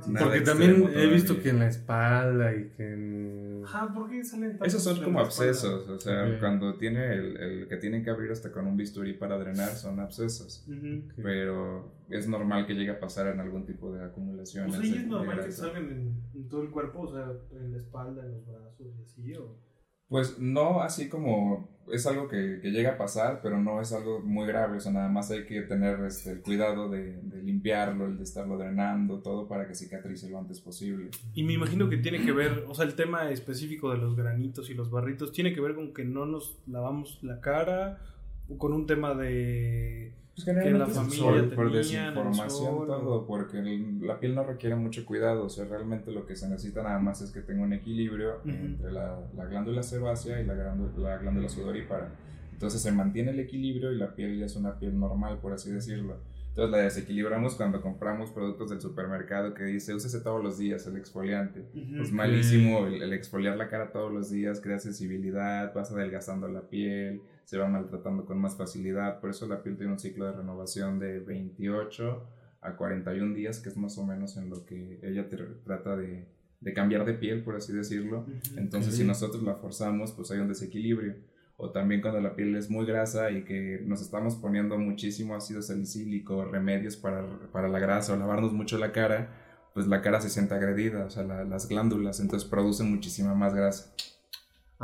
[0.08, 3.33] No, Porque extremo también he visto que en la espalda y que en...
[3.64, 6.38] Ajá, ¿por qué salen tantos Esos son como abscesos, o sea, Ok.
[6.40, 9.98] cuando tiene el, el que tienen que abrir hasta con un bisturí para drenar son
[10.00, 10.66] abscesos.
[10.68, 11.08] Ujú.
[11.22, 14.76] Pero es normal que llegue a pasar en algún tipo de acumulaciones.
[14.78, 17.00] O sea, ¿y es normal que salgan en, en todo el cuerpo?
[17.00, 19.58] O sea, en la espalda, en los brazos y así, ¿o?
[20.06, 24.20] Pues no así como es algo que, que llega a pasar, pero no es algo
[24.20, 28.06] muy grave, o sea, nada más hay que tener este, el cuidado de, de limpiarlo,
[28.06, 31.10] el de estarlo drenando, todo para que cicatrice lo antes posible.
[31.34, 34.70] Y me imagino que tiene que ver, o sea, el tema específico de los granitos
[34.70, 38.00] y los barritos tiene que ver con que no nos lavamos la cara
[38.48, 40.12] o con un tema de...
[40.34, 44.34] Pues Que la generalmente familia sol, por tenían el desinformación, todo, porque el- la piel
[44.34, 47.40] no requiere mucho cuidado, o sea, realmente lo que se necesita nada más es que
[47.40, 48.50] tenga un equilibrio Ujú.
[48.50, 52.08] entre la, la glándula sebácea y la glándula, la glándula sudorípara.
[52.52, 55.70] Entonces se mantiene el equilibrio y la piel ya es una piel normal, por así
[55.70, 56.16] decirlo.
[56.48, 60.96] Entonces la desequilibramos cuando compramos productos del supermercado que dice, úsese todos los días el
[60.96, 61.64] exfoliante.
[62.00, 66.60] Es malísimo el, el exfoliar la cara todos los días, crea sensibilidad, vas adelgazando la
[66.62, 69.20] piel, se va maltratando con más facilidad.
[69.20, 72.26] Por eso la piel tiene un ciclo de renovación de 28
[72.62, 76.26] a 41 días, que es más o menos en lo que ella te- trata de,
[76.60, 78.24] de cambiar de piel, por así decirlo.
[78.56, 81.14] Entonces, si nosotros la forzamos, pues hay un desequilibrio.
[81.56, 85.62] O también cuando la piel es muy grasa y que nos estamos poniendo muchísimo ácido
[85.62, 89.28] salicílico, remedios para, para la grasa o lavarnos mucho la cara,
[89.72, 93.54] pues la cara se siente agredida, o sea, la- las glándulas, entonces producen muchísima más
[93.54, 93.94] grasa.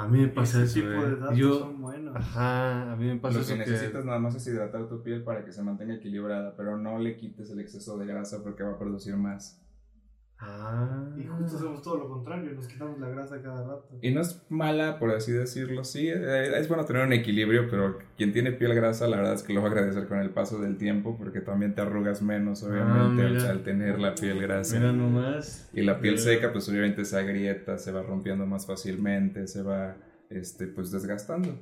[0.01, 1.17] A mí me pasa Ese eso, tipo de eh.
[1.17, 1.59] datos Yo...
[1.59, 2.17] son buenos.
[2.17, 3.71] Ajá, a mí me pasa Lo eso que que...
[3.71, 7.17] necesitas nada más es hidratar tu piel para que se mantenga equilibrada, pero no le
[7.17, 9.61] quites el exceso de grasa porque va a producir más.
[10.43, 11.07] Ah.
[11.19, 13.99] Y justo hacemos todo lo contrario, nos quitamos la grasa cada rato.
[14.01, 17.99] Y no es mala, por así decirlo, sí, eh, es bueno tener un equilibrio, pero
[18.17, 20.59] quien tiene piel grasa, la verdad es que lo va a agradecer con el paso
[20.59, 24.79] del tiempo, porque también te arrugas menos, obviamente, ah, al, tener la piel grasa.
[24.79, 25.69] Mira nomás.
[25.75, 29.97] Y la piel seca, pues obviamente se agrieta, se va rompiendo más fácilmente, se va,
[30.31, 31.59] este, pues desgastando.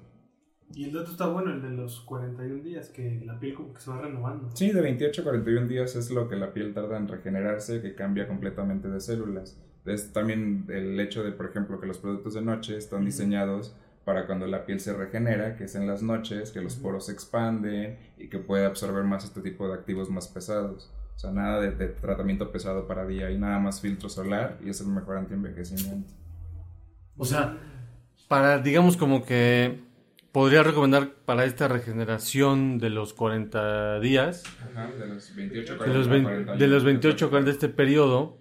[0.75, 3.81] Y el dato está bueno, el de los 41 días, que la piel como que
[3.81, 4.51] se va renovando.
[4.55, 7.95] Sí, de 28 a 41 días es lo que la piel tarda en regenerarse, que
[7.95, 9.59] cambia completamente de células.
[9.87, 14.27] Es también el hecho de, por ejemplo, que los productos de noche están diseñados para
[14.27, 17.99] cuando la piel se regenera, que es en las noches, que los poros se expanden
[18.19, 20.93] y que puede absorber más este tipo de activos más pesados.
[21.17, 24.71] O sea, nada de, de tratamiento pesado para día y nada más filtro solar y
[24.71, 26.13] es el mejor anti-envejecimiento.
[27.17, 27.59] O sea,
[28.29, 29.88] para, digamos como que
[30.33, 34.45] podría recomendar para esta regeneración de los 40 días,
[34.99, 38.39] de los 28 40, de los, 40, de los 28 40 de este periodo,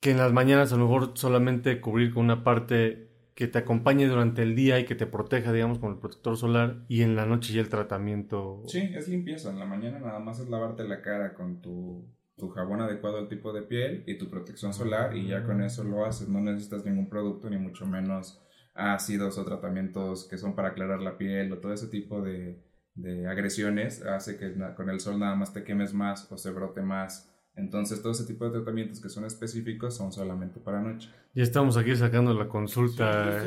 [0.00, 4.06] que en las mañanas a lo mejor solamente cubrir con una parte que te acompañe
[4.06, 7.24] durante el día y que te proteja, digamos, con el protector solar y en la
[7.24, 8.62] noche ya el tratamiento.
[8.66, 9.50] Sí, es limpieza.
[9.50, 12.04] En la mañana nada más es lavarte la cara con tu,
[12.36, 15.82] tu jabón adecuado al tipo de piel y tu protección solar y ya con eso
[15.82, 16.28] lo haces.
[16.28, 18.42] No necesitas ningún producto ni mucho menos
[18.74, 22.58] ácidos o tratamientos que son para aclarar la piel o todo ese tipo de,
[22.94, 26.82] de agresiones hace que con el sol nada más te quemes más o se brote
[26.82, 27.28] más.
[27.54, 31.10] Entonces, todo ese tipo de tratamientos que son específicos son solamente para noche.
[31.34, 33.44] Ya estamos aquí sacando la consulta.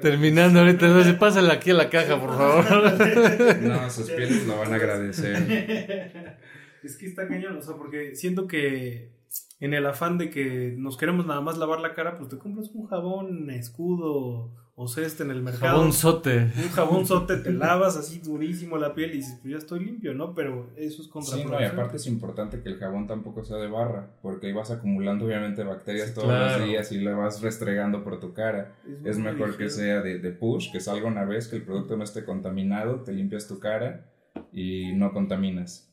[0.00, 2.64] Terminando ahorita, no se pásala aquí a la caja, por favor.
[3.62, 6.36] no, sus pieles lo van a agradecer.
[6.80, 9.17] Es que está cañón, o sea, porque siento que
[9.60, 12.70] en el afán de que nos queremos nada más lavar la cara, pues te compras
[12.74, 15.78] un jabón escudo o ceste en el mercado.
[15.78, 16.52] Jabón sote.
[16.56, 20.14] Un jabón sote, te lavas así durísimo la piel y dices, pues ya estoy limpio,
[20.14, 20.36] ¿no?
[20.36, 21.48] Pero eso es contraproducente.
[21.48, 24.52] Sí, no, y aparte es importante que el jabón tampoco sea de barra, porque ahí
[24.52, 28.76] vas acumulando obviamente bacterias todos los días y le vas restregando por tu cara.
[29.04, 32.04] Es, mejor que sea de, de push, que salga una vez, que el producto no
[32.04, 34.06] esté contaminado, te limpias tu cara
[34.52, 35.87] y no contaminas.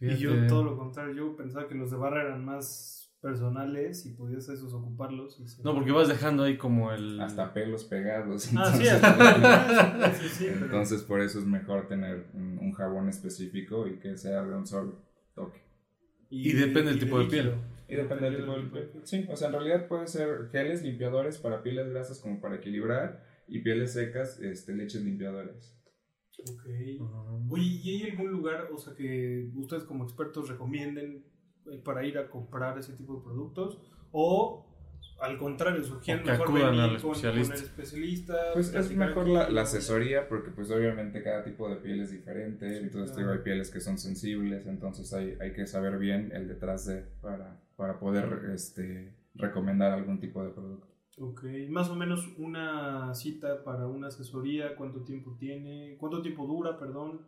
[0.00, 4.10] Y yo todo lo contrario, yo pensaba que los de barra eran más personales y
[4.10, 5.40] podías esos ocuparlos.
[5.64, 7.20] No, porque vas dejando ahí como el...
[7.20, 8.48] Hasta pelos pegados.
[8.56, 8.72] Ah,
[10.32, 14.66] sí, entonces por eso es mejor tener un, jabón específico y que sea de un
[14.66, 15.02] solo
[15.34, 15.60] toque.
[16.30, 17.54] Y, depende del tipo de, piel.
[17.88, 18.90] Y depende del tipo de piel.
[19.02, 23.24] Sí, o sea, en realidad puede ser geles limpiadores para pieles grasas como para equilibrar
[23.48, 25.77] y pieles secas, este, leches limpiadores.
[26.40, 27.50] Ok.
[27.50, 31.24] Oye, ¿y hay algún lugar, o sea, que ustedes como expertos recomienden
[31.66, 33.78] eh, para ir a comprar ese tipo de productos?
[34.12, 34.68] O
[35.20, 37.54] al contrario, sugieren mejor venir al especialista.
[37.54, 38.36] Con, el especialista.
[38.52, 42.78] Pues es mejor la, la, asesoría porque pues obviamente cada tipo de piel es diferente,
[42.78, 47.02] entonces hay pieles que son sensibles, entonces hay, hay que saber bien el detrás de
[47.20, 50.86] para, para poder este, recomendar algún tipo de producto.
[51.20, 55.96] Ok, más o menos una cita para una asesoría, ¿cuánto tiempo tiene?
[55.98, 57.26] ¿Cuánto tiempo dura, perdón?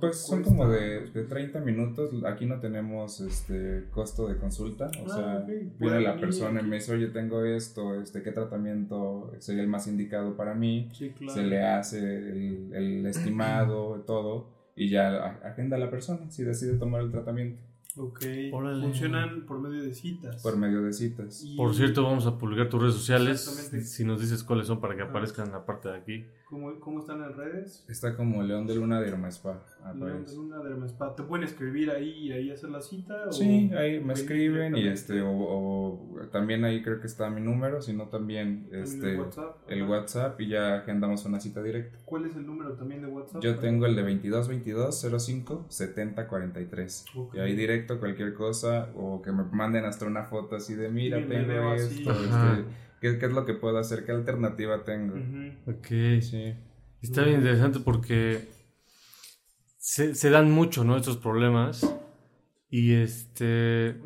[0.00, 2.10] pues son como de, de, 30 minutos.
[2.24, 4.90] Aquí no tenemos este costo de consulta.
[5.02, 9.32] O ah, sea, viene la persona y me dice, oye, tengo esto, este, ¿qué tratamiento
[9.38, 10.90] sería el más indicado para mí?
[10.92, 16.76] Se le hace el, el estimado, todo, y ya agenda a la persona si decide
[16.76, 17.62] tomar el tratamiento.
[17.98, 18.24] Ok.
[18.50, 20.42] Funcionan por medio de citas.
[20.42, 21.44] Por medio de citas.
[21.56, 23.40] Por cierto, vamos a publicar tus redes sociales.
[23.84, 26.24] Si nos dices cuáles son para que aparezcan en la parte de aquí.
[26.48, 27.84] ¿Cómo, cómo están en redes?
[27.88, 29.62] Está como León de Luna de Spa.
[29.94, 31.14] León de Luna de Spa.
[31.14, 33.30] ¿Te pueden escribir ahí y ahí hacer la cita?
[33.30, 36.00] Sí, ahí me escriben y este, o,
[36.32, 39.56] también ahí creo que está mi número, sino también este, el WhatsApp.
[39.68, 41.98] el WhatsApp y ya agendamos una cita directa.
[42.06, 43.42] ¿Cuál es el número también de WhatsApp?
[43.42, 47.04] Yo tengo el de 2222 05 70 43.
[47.34, 51.18] Y ahí directo cualquier cosa o que me manden hasta una foto así de mira,
[51.26, 52.64] tengo esto, este,
[53.00, 54.04] ¿qué, es lo que puedo hacer?
[54.04, 55.14] ¿Qué alternativa tengo?
[55.66, 55.86] Ok.
[56.20, 56.54] Sí.
[57.00, 58.48] Está bien interesante porque
[59.78, 60.96] se, dan mucho, ¿no?
[60.96, 61.94] Estos problemas.
[62.70, 63.96] Y este.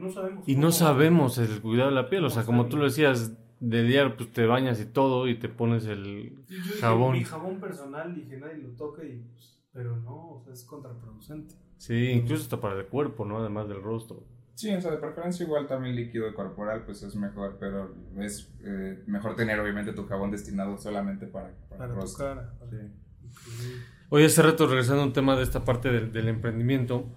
[0.47, 2.25] y no sabemos el cuidado de la piel.
[2.25, 5.49] O sea, como tú lo decías, de día pues te bañas y todo y te
[5.49, 6.45] pones el
[6.81, 7.13] jabón.
[7.13, 11.55] mi jabón personal dije nadie lo toca y pues, pero no, o sea, es contraproducente.
[11.83, 13.39] Sí, incluso hasta para el cuerpo, ¿no?
[13.39, 14.23] Además del rostro.
[14.55, 19.03] Sí, o sea, de preferencia igual también líquido corporal, pues es mejor, pero es eh,
[19.09, 22.29] mejor tener obviamente tu jabón destinado solamente para, para, el rostro.
[22.29, 22.55] Tu cara.
[22.71, 23.75] Sí.
[24.11, 27.09] Hoy hace rato regresando a un tema de esta parte del, emprendimiento,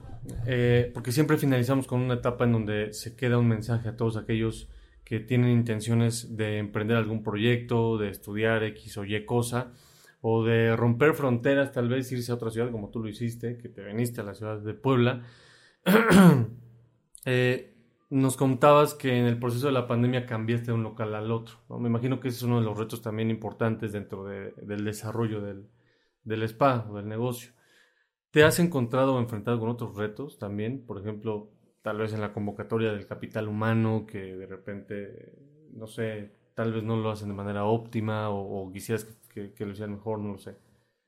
[0.47, 4.18] eh, porque siempre finalizamos con una etapa en donde se queda un mensaje a todos
[4.18, 4.68] aquellos
[5.03, 9.74] que tienen intenciones de emprender algún proyecto, de estudiar X o Y cosa,
[10.28, 13.69] o de romper fronteras, tal vez irse a otra ciudad como tú lo hiciste, que
[13.69, 15.23] te viniste a la ciudad de Puebla.
[17.28, 17.76] Eh,
[18.11, 21.55] nos contabas que en el proceso de la pandemia cambiaste de un local al otro.
[21.80, 25.67] Me imagino que ese es uno de los retos también importantes dentro del desarrollo del,
[26.23, 27.51] del spa o del negocio.
[28.30, 30.86] ¿Te has encontrado o enfrentado con otros retos también?
[30.86, 31.49] Por ejemplo,
[31.82, 35.34] tal vez en la convocatoria del capital humano, que de repente,
[35.71, 39.72] no sé, tal vez no lo hacen de manera óptima o, quisieras que, que, lo
[39.72, 40.56] hicieran mejor, no lo sé.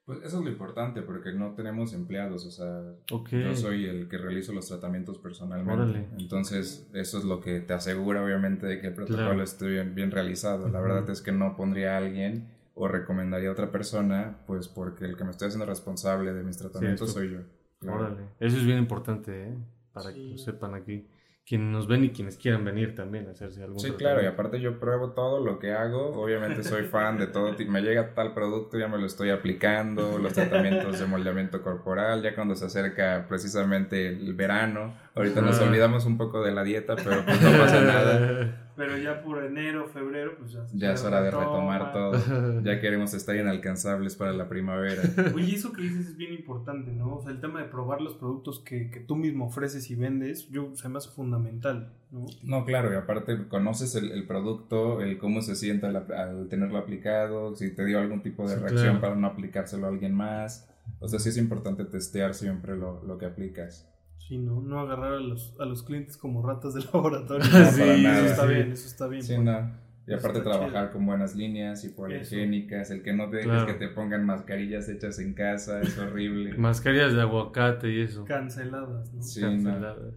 [0.05, 2.95] Pues eso es lo importante, porque no tenemos empleados, o sea,
[3.29, 6.07] yo soy el que realizo los tratamientos personalmente.
[6.17, 10.11] Entonces, eso es lo que te asegura, obviamente, de que el protocolo esté bien, bien
[10.11, 10.69] realizado.
[10.69, 15.03] La verdad es que no pondría a alguien o recomendaría a otra persona, pues porque
[15.03, 17.91] el que me estoy haciendo responsable de mis tratamientos soy yo.
[17.91, 19.57] Órale, eso es bien importante, ¿eh?
[19.91, 21.05] para que lo sepan aquí
[21.47, 24.59] quienes nos ven y quienes quieran venir también a hacerse algún Sí, claro, y aparte
[24.59, 28.77] yo pruebo todo lo que hago, obviamente soy fan de todo, me llega tal producto,
[28.77, 34.09] ya me lo estoy aplicando, los tratamientos de moldeamiento corporal, ya cuando se acerca precisamente
[34.09, 38.63] el verano, ahorita nos olvidamos un poco de la dieta, pero pues no pasa nada.
[38.77, 40.63] Pero ya por enero, febrero, pues ya.
[40.71, 42.61] Ya es hora de retomar todo.
[42.63, 45.01] Ya queremos estar inalcanzables para la primavera.
[45.33, 47.15] Oye, eso que dices es bien importante, ¿no?
[47.15, 50.47] O sea, el tema de probar los productos que, que tú mismo ofreces y vendes,
[50.49, 52.27] yo, se me hace fundamental, ¿no?
[52.43, 57.55] No, claro, y aparte conoces el, el producto, el cómo se siente al, tenerlo aplicado,
[57.55, 60.69] si te dio algún tipo de reacción para no aplicárselo a alguien más.
[60.99, 63.89] O sea, sí es importante testear siempre lo, lo que aplicas.
[64.27, 67.45] Sí, no, no agarrar a los, a los clientes como ratas de laboratorio.
[67.45, 68.19] No, sí, para nada.
[68.19, 69.23] Eso está bien, eso está bien.
[69.23, 69.87] Sí, no.
[70.05, 73.87] Y aparte trabajar con buenas líneas, y higiénicas, el que no te dejes que te
[73.89, 76.57] pongan mascarillas hechas en casa, es horrible.
[76.57, 78.23] Mascarillas de aguacate y eso.
[78.23, 79.21] Canceladas, ¿no?
[79.21, 80.13] Sí, Canceladas.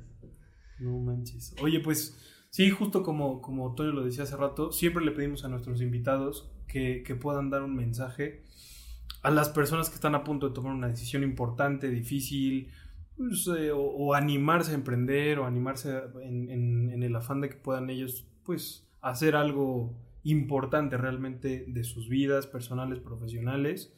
[0.79, 0.99] No.
[0.99, 1.55] manches.
[1.61, 2.17] Oye, pues
[2.51, 6.53] sí, justo como, como Toño lo decía hace rato, siempre le pedimos a nuestros invitados
[6.69, 8.45] que, que puedan dar un mensaje
[9.23, 12.71] a las personas que están a punto de tomar una decisión importante, difícil,
[13.21, 18.27] pues, eh, o, animarse a emprender o animarse en, el afán de que puedan ellos
[18.45, 19.95] pues hacer algo
[20.25, 23.93] importante realmente de sus vidas personales, profesionales.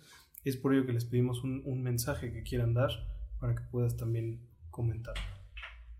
[0.45, 2.91] Es por ello que les pedimos un, un mensaje que quieran dar
[3.39, 5.15] para que puedas también comentar.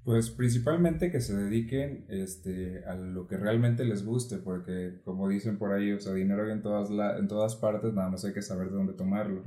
[0.05, 5.59] Pues principalmente que se dediquen este, a lo que realmente les guste, porque como dicen
[5.59, 8.33] por ahí, o sea, dinero hay en todas, la, en todas partes, nada más hay
[8.33, 9.45] que saber de dónde tomarlo.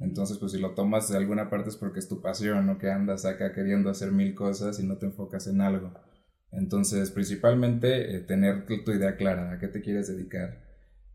[0.00, 2.78] Entonces, pues si lo tomas de alguna parte es porque es tu pasión, ¿no?
[2.78, 5.92] Que andas acá queriendo hacer mil cosas y no te enfocas en algo.
[6.52, 10.64] Entonces, principalmente eh, tener tu idea clara, a qué te quieres dedicar.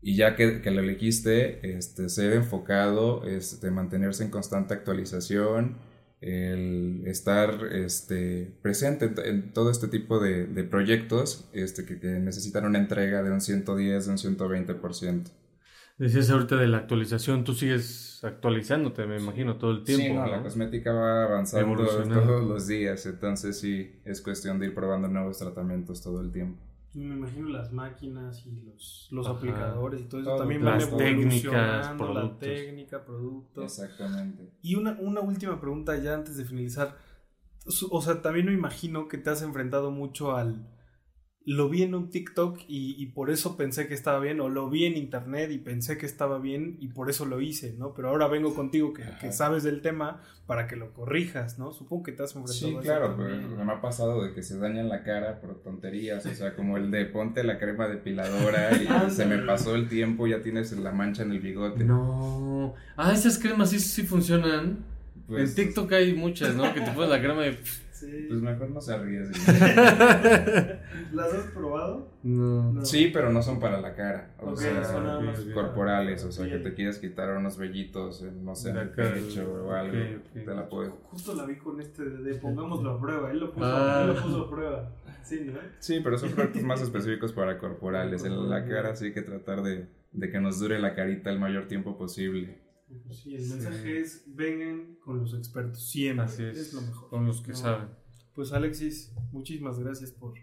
[0.02, 5.78] Y ya que, que lo elegiste, este, ser enfocado, este, mantenerse en constante actualización
[6.22, 12.78] el estar este, presente en, todo este tipo de, de proyectos este, que, necesitan una
[12.78, 15.24] entrega de un 110, de un 120%.
[15.98, 20.04] Decías ahorita de la actualización, tú sigues actualizándote, me imagino, todo el tiempo.
[20.04, 24.74] Sí, no, la cosmética va avanzando todos los días, entonces sí, es cuestión de ir
[24.74, 26.60] probando nuevos tratamientos todo el tiempo.
[26.94, 32.38] Me imagino las máquinas y los, los aplicadores y todo eso también van evolucionando, la
[32.38, 33.64] técnica, productos.
[33.64, 34.52] Exactamente.
[34.60, 36.96] Y una, una última pregunta ya antes de finalizar.
[37.90, 40.68] O sea, también me imagino que te has enfrentado mucho al
[41.44, 44.84] lo vi en un TikTok y, por eso pensé que estaba bien, o lo vi
[44.84, 47.94] en internet y pensé que estaba bien y por eso lo hice, ¿no?
[47.94, 51.72] Pero ahora vengo contigo que, sabes del tema para que lo corrijas, ¿no?
[51.72, 54.88] Supongo que te has enfrentado Sí, claro, pero me ha pasado de que se dañan
[54.88, 59.26] la cara por tonterías, o sea, como el de ponte la crema depiladora y se
[59.26, 61.84] me pasó el tiempo, ya tienes la mancha en el bigote.
[61.84, 62.74] No.
[62.96, 64.84] Ah, esas cremas sí, sí funcionan.
[65.26, 66.72] Pues, en TikTok hay muchas, ¿no?
[66.74, 67.58] Que te pones la crema de
[68.28, 69.38] pues mejor no se arriesgue.
[71.12, 72.08] ¿Las has probado?
[72.22, 72.84] No.
[72.84, 74.34] Sí, pero no son para la cara.
[74.40, 74.82] O sea,
[75.54, 76.24] corporales.
[76.24, 79.96] O sea, que te quieres quitar unos vellitos, no sé, en el pecho o algo.
[80.32, 80.92] Te la puedes.
[81.10, 83.30] Justo la vi con este de pongámoslo a prueba.
[83.30, 84.02] Él lo puso, ah.
[84.02, 84.90] él lo puso a prueba.
[85.22, 85.60] Sí, ¿no?
[85.78, 88.24] Sí, pero son productos más específicos para corporales.
[88.24, 91.38] En la cara sí hay que tratar de, de que nos dure la carita el
[91.38, 92.58] mayor tiempo posible.
[93.10, 96.24] Sí, el mensaje es vengan con los expertos, siempre.
[96.24, 97.08] Así es, lo mejor.
[97.08, 97.88] Con los que saben.
[98.34, 100.34] Pues Alexis, muchísimas gracias por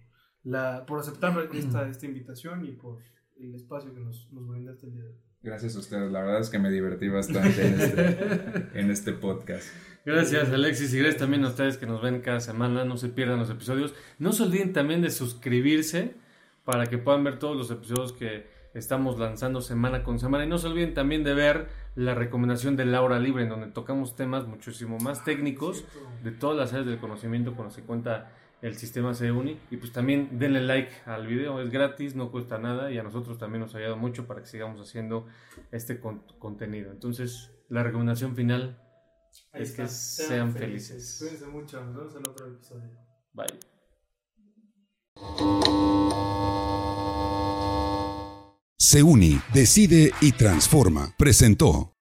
[0.44, 3.00] la por aceptar esta, esta invitación y por
[3.40, 5.16] el espacio que nos, nos brindaste el día de hoy.
[5.42, 9.68] Gracias a ustedes, la verdad es que me divertí bastante en este, en este podcast.
[10.06, 13.40] Gracias Alexis y gracias también a ustedes que nos ven cada semana, no se pierdan
[13.40, 13.94] los episodios.
[14.18, 16.16] No se olviden también de suscribirse
[16.66, 20.46] para que puedan ver todos los episodios que estamos lanzando semana con semana.
[20.46, 21.68] Y no se olviden también de ver
[22.00, 25.84] la recomendación de Laura Libre, en donde tocamos temas muchísimo más técnicos
[26.24, 28.32] de todas las áreas del conocimiento con los que cuenta
[28.62, 29.60] el sistema CEUNI.
[29.70, 33.38] Y pues también denle like al video, es gratis, no cuesta nada y a nosotros
[33.38, 35.28] también nos ha ayudado mucho para que sigamos haciendo
[35.74, 36.90] este contenido.
[36.90, 38.82] Entonces, la recomendación final
[39.52, 41.18] es que sean, felices.
[41.20, 42.92] Cuídense mucho, nos vemos en otro episodio.
[43.34, 43.60] Bye.
[48.82, 51.14] Se uni, decide y transforma.
[51.18, 51.99] Presentó.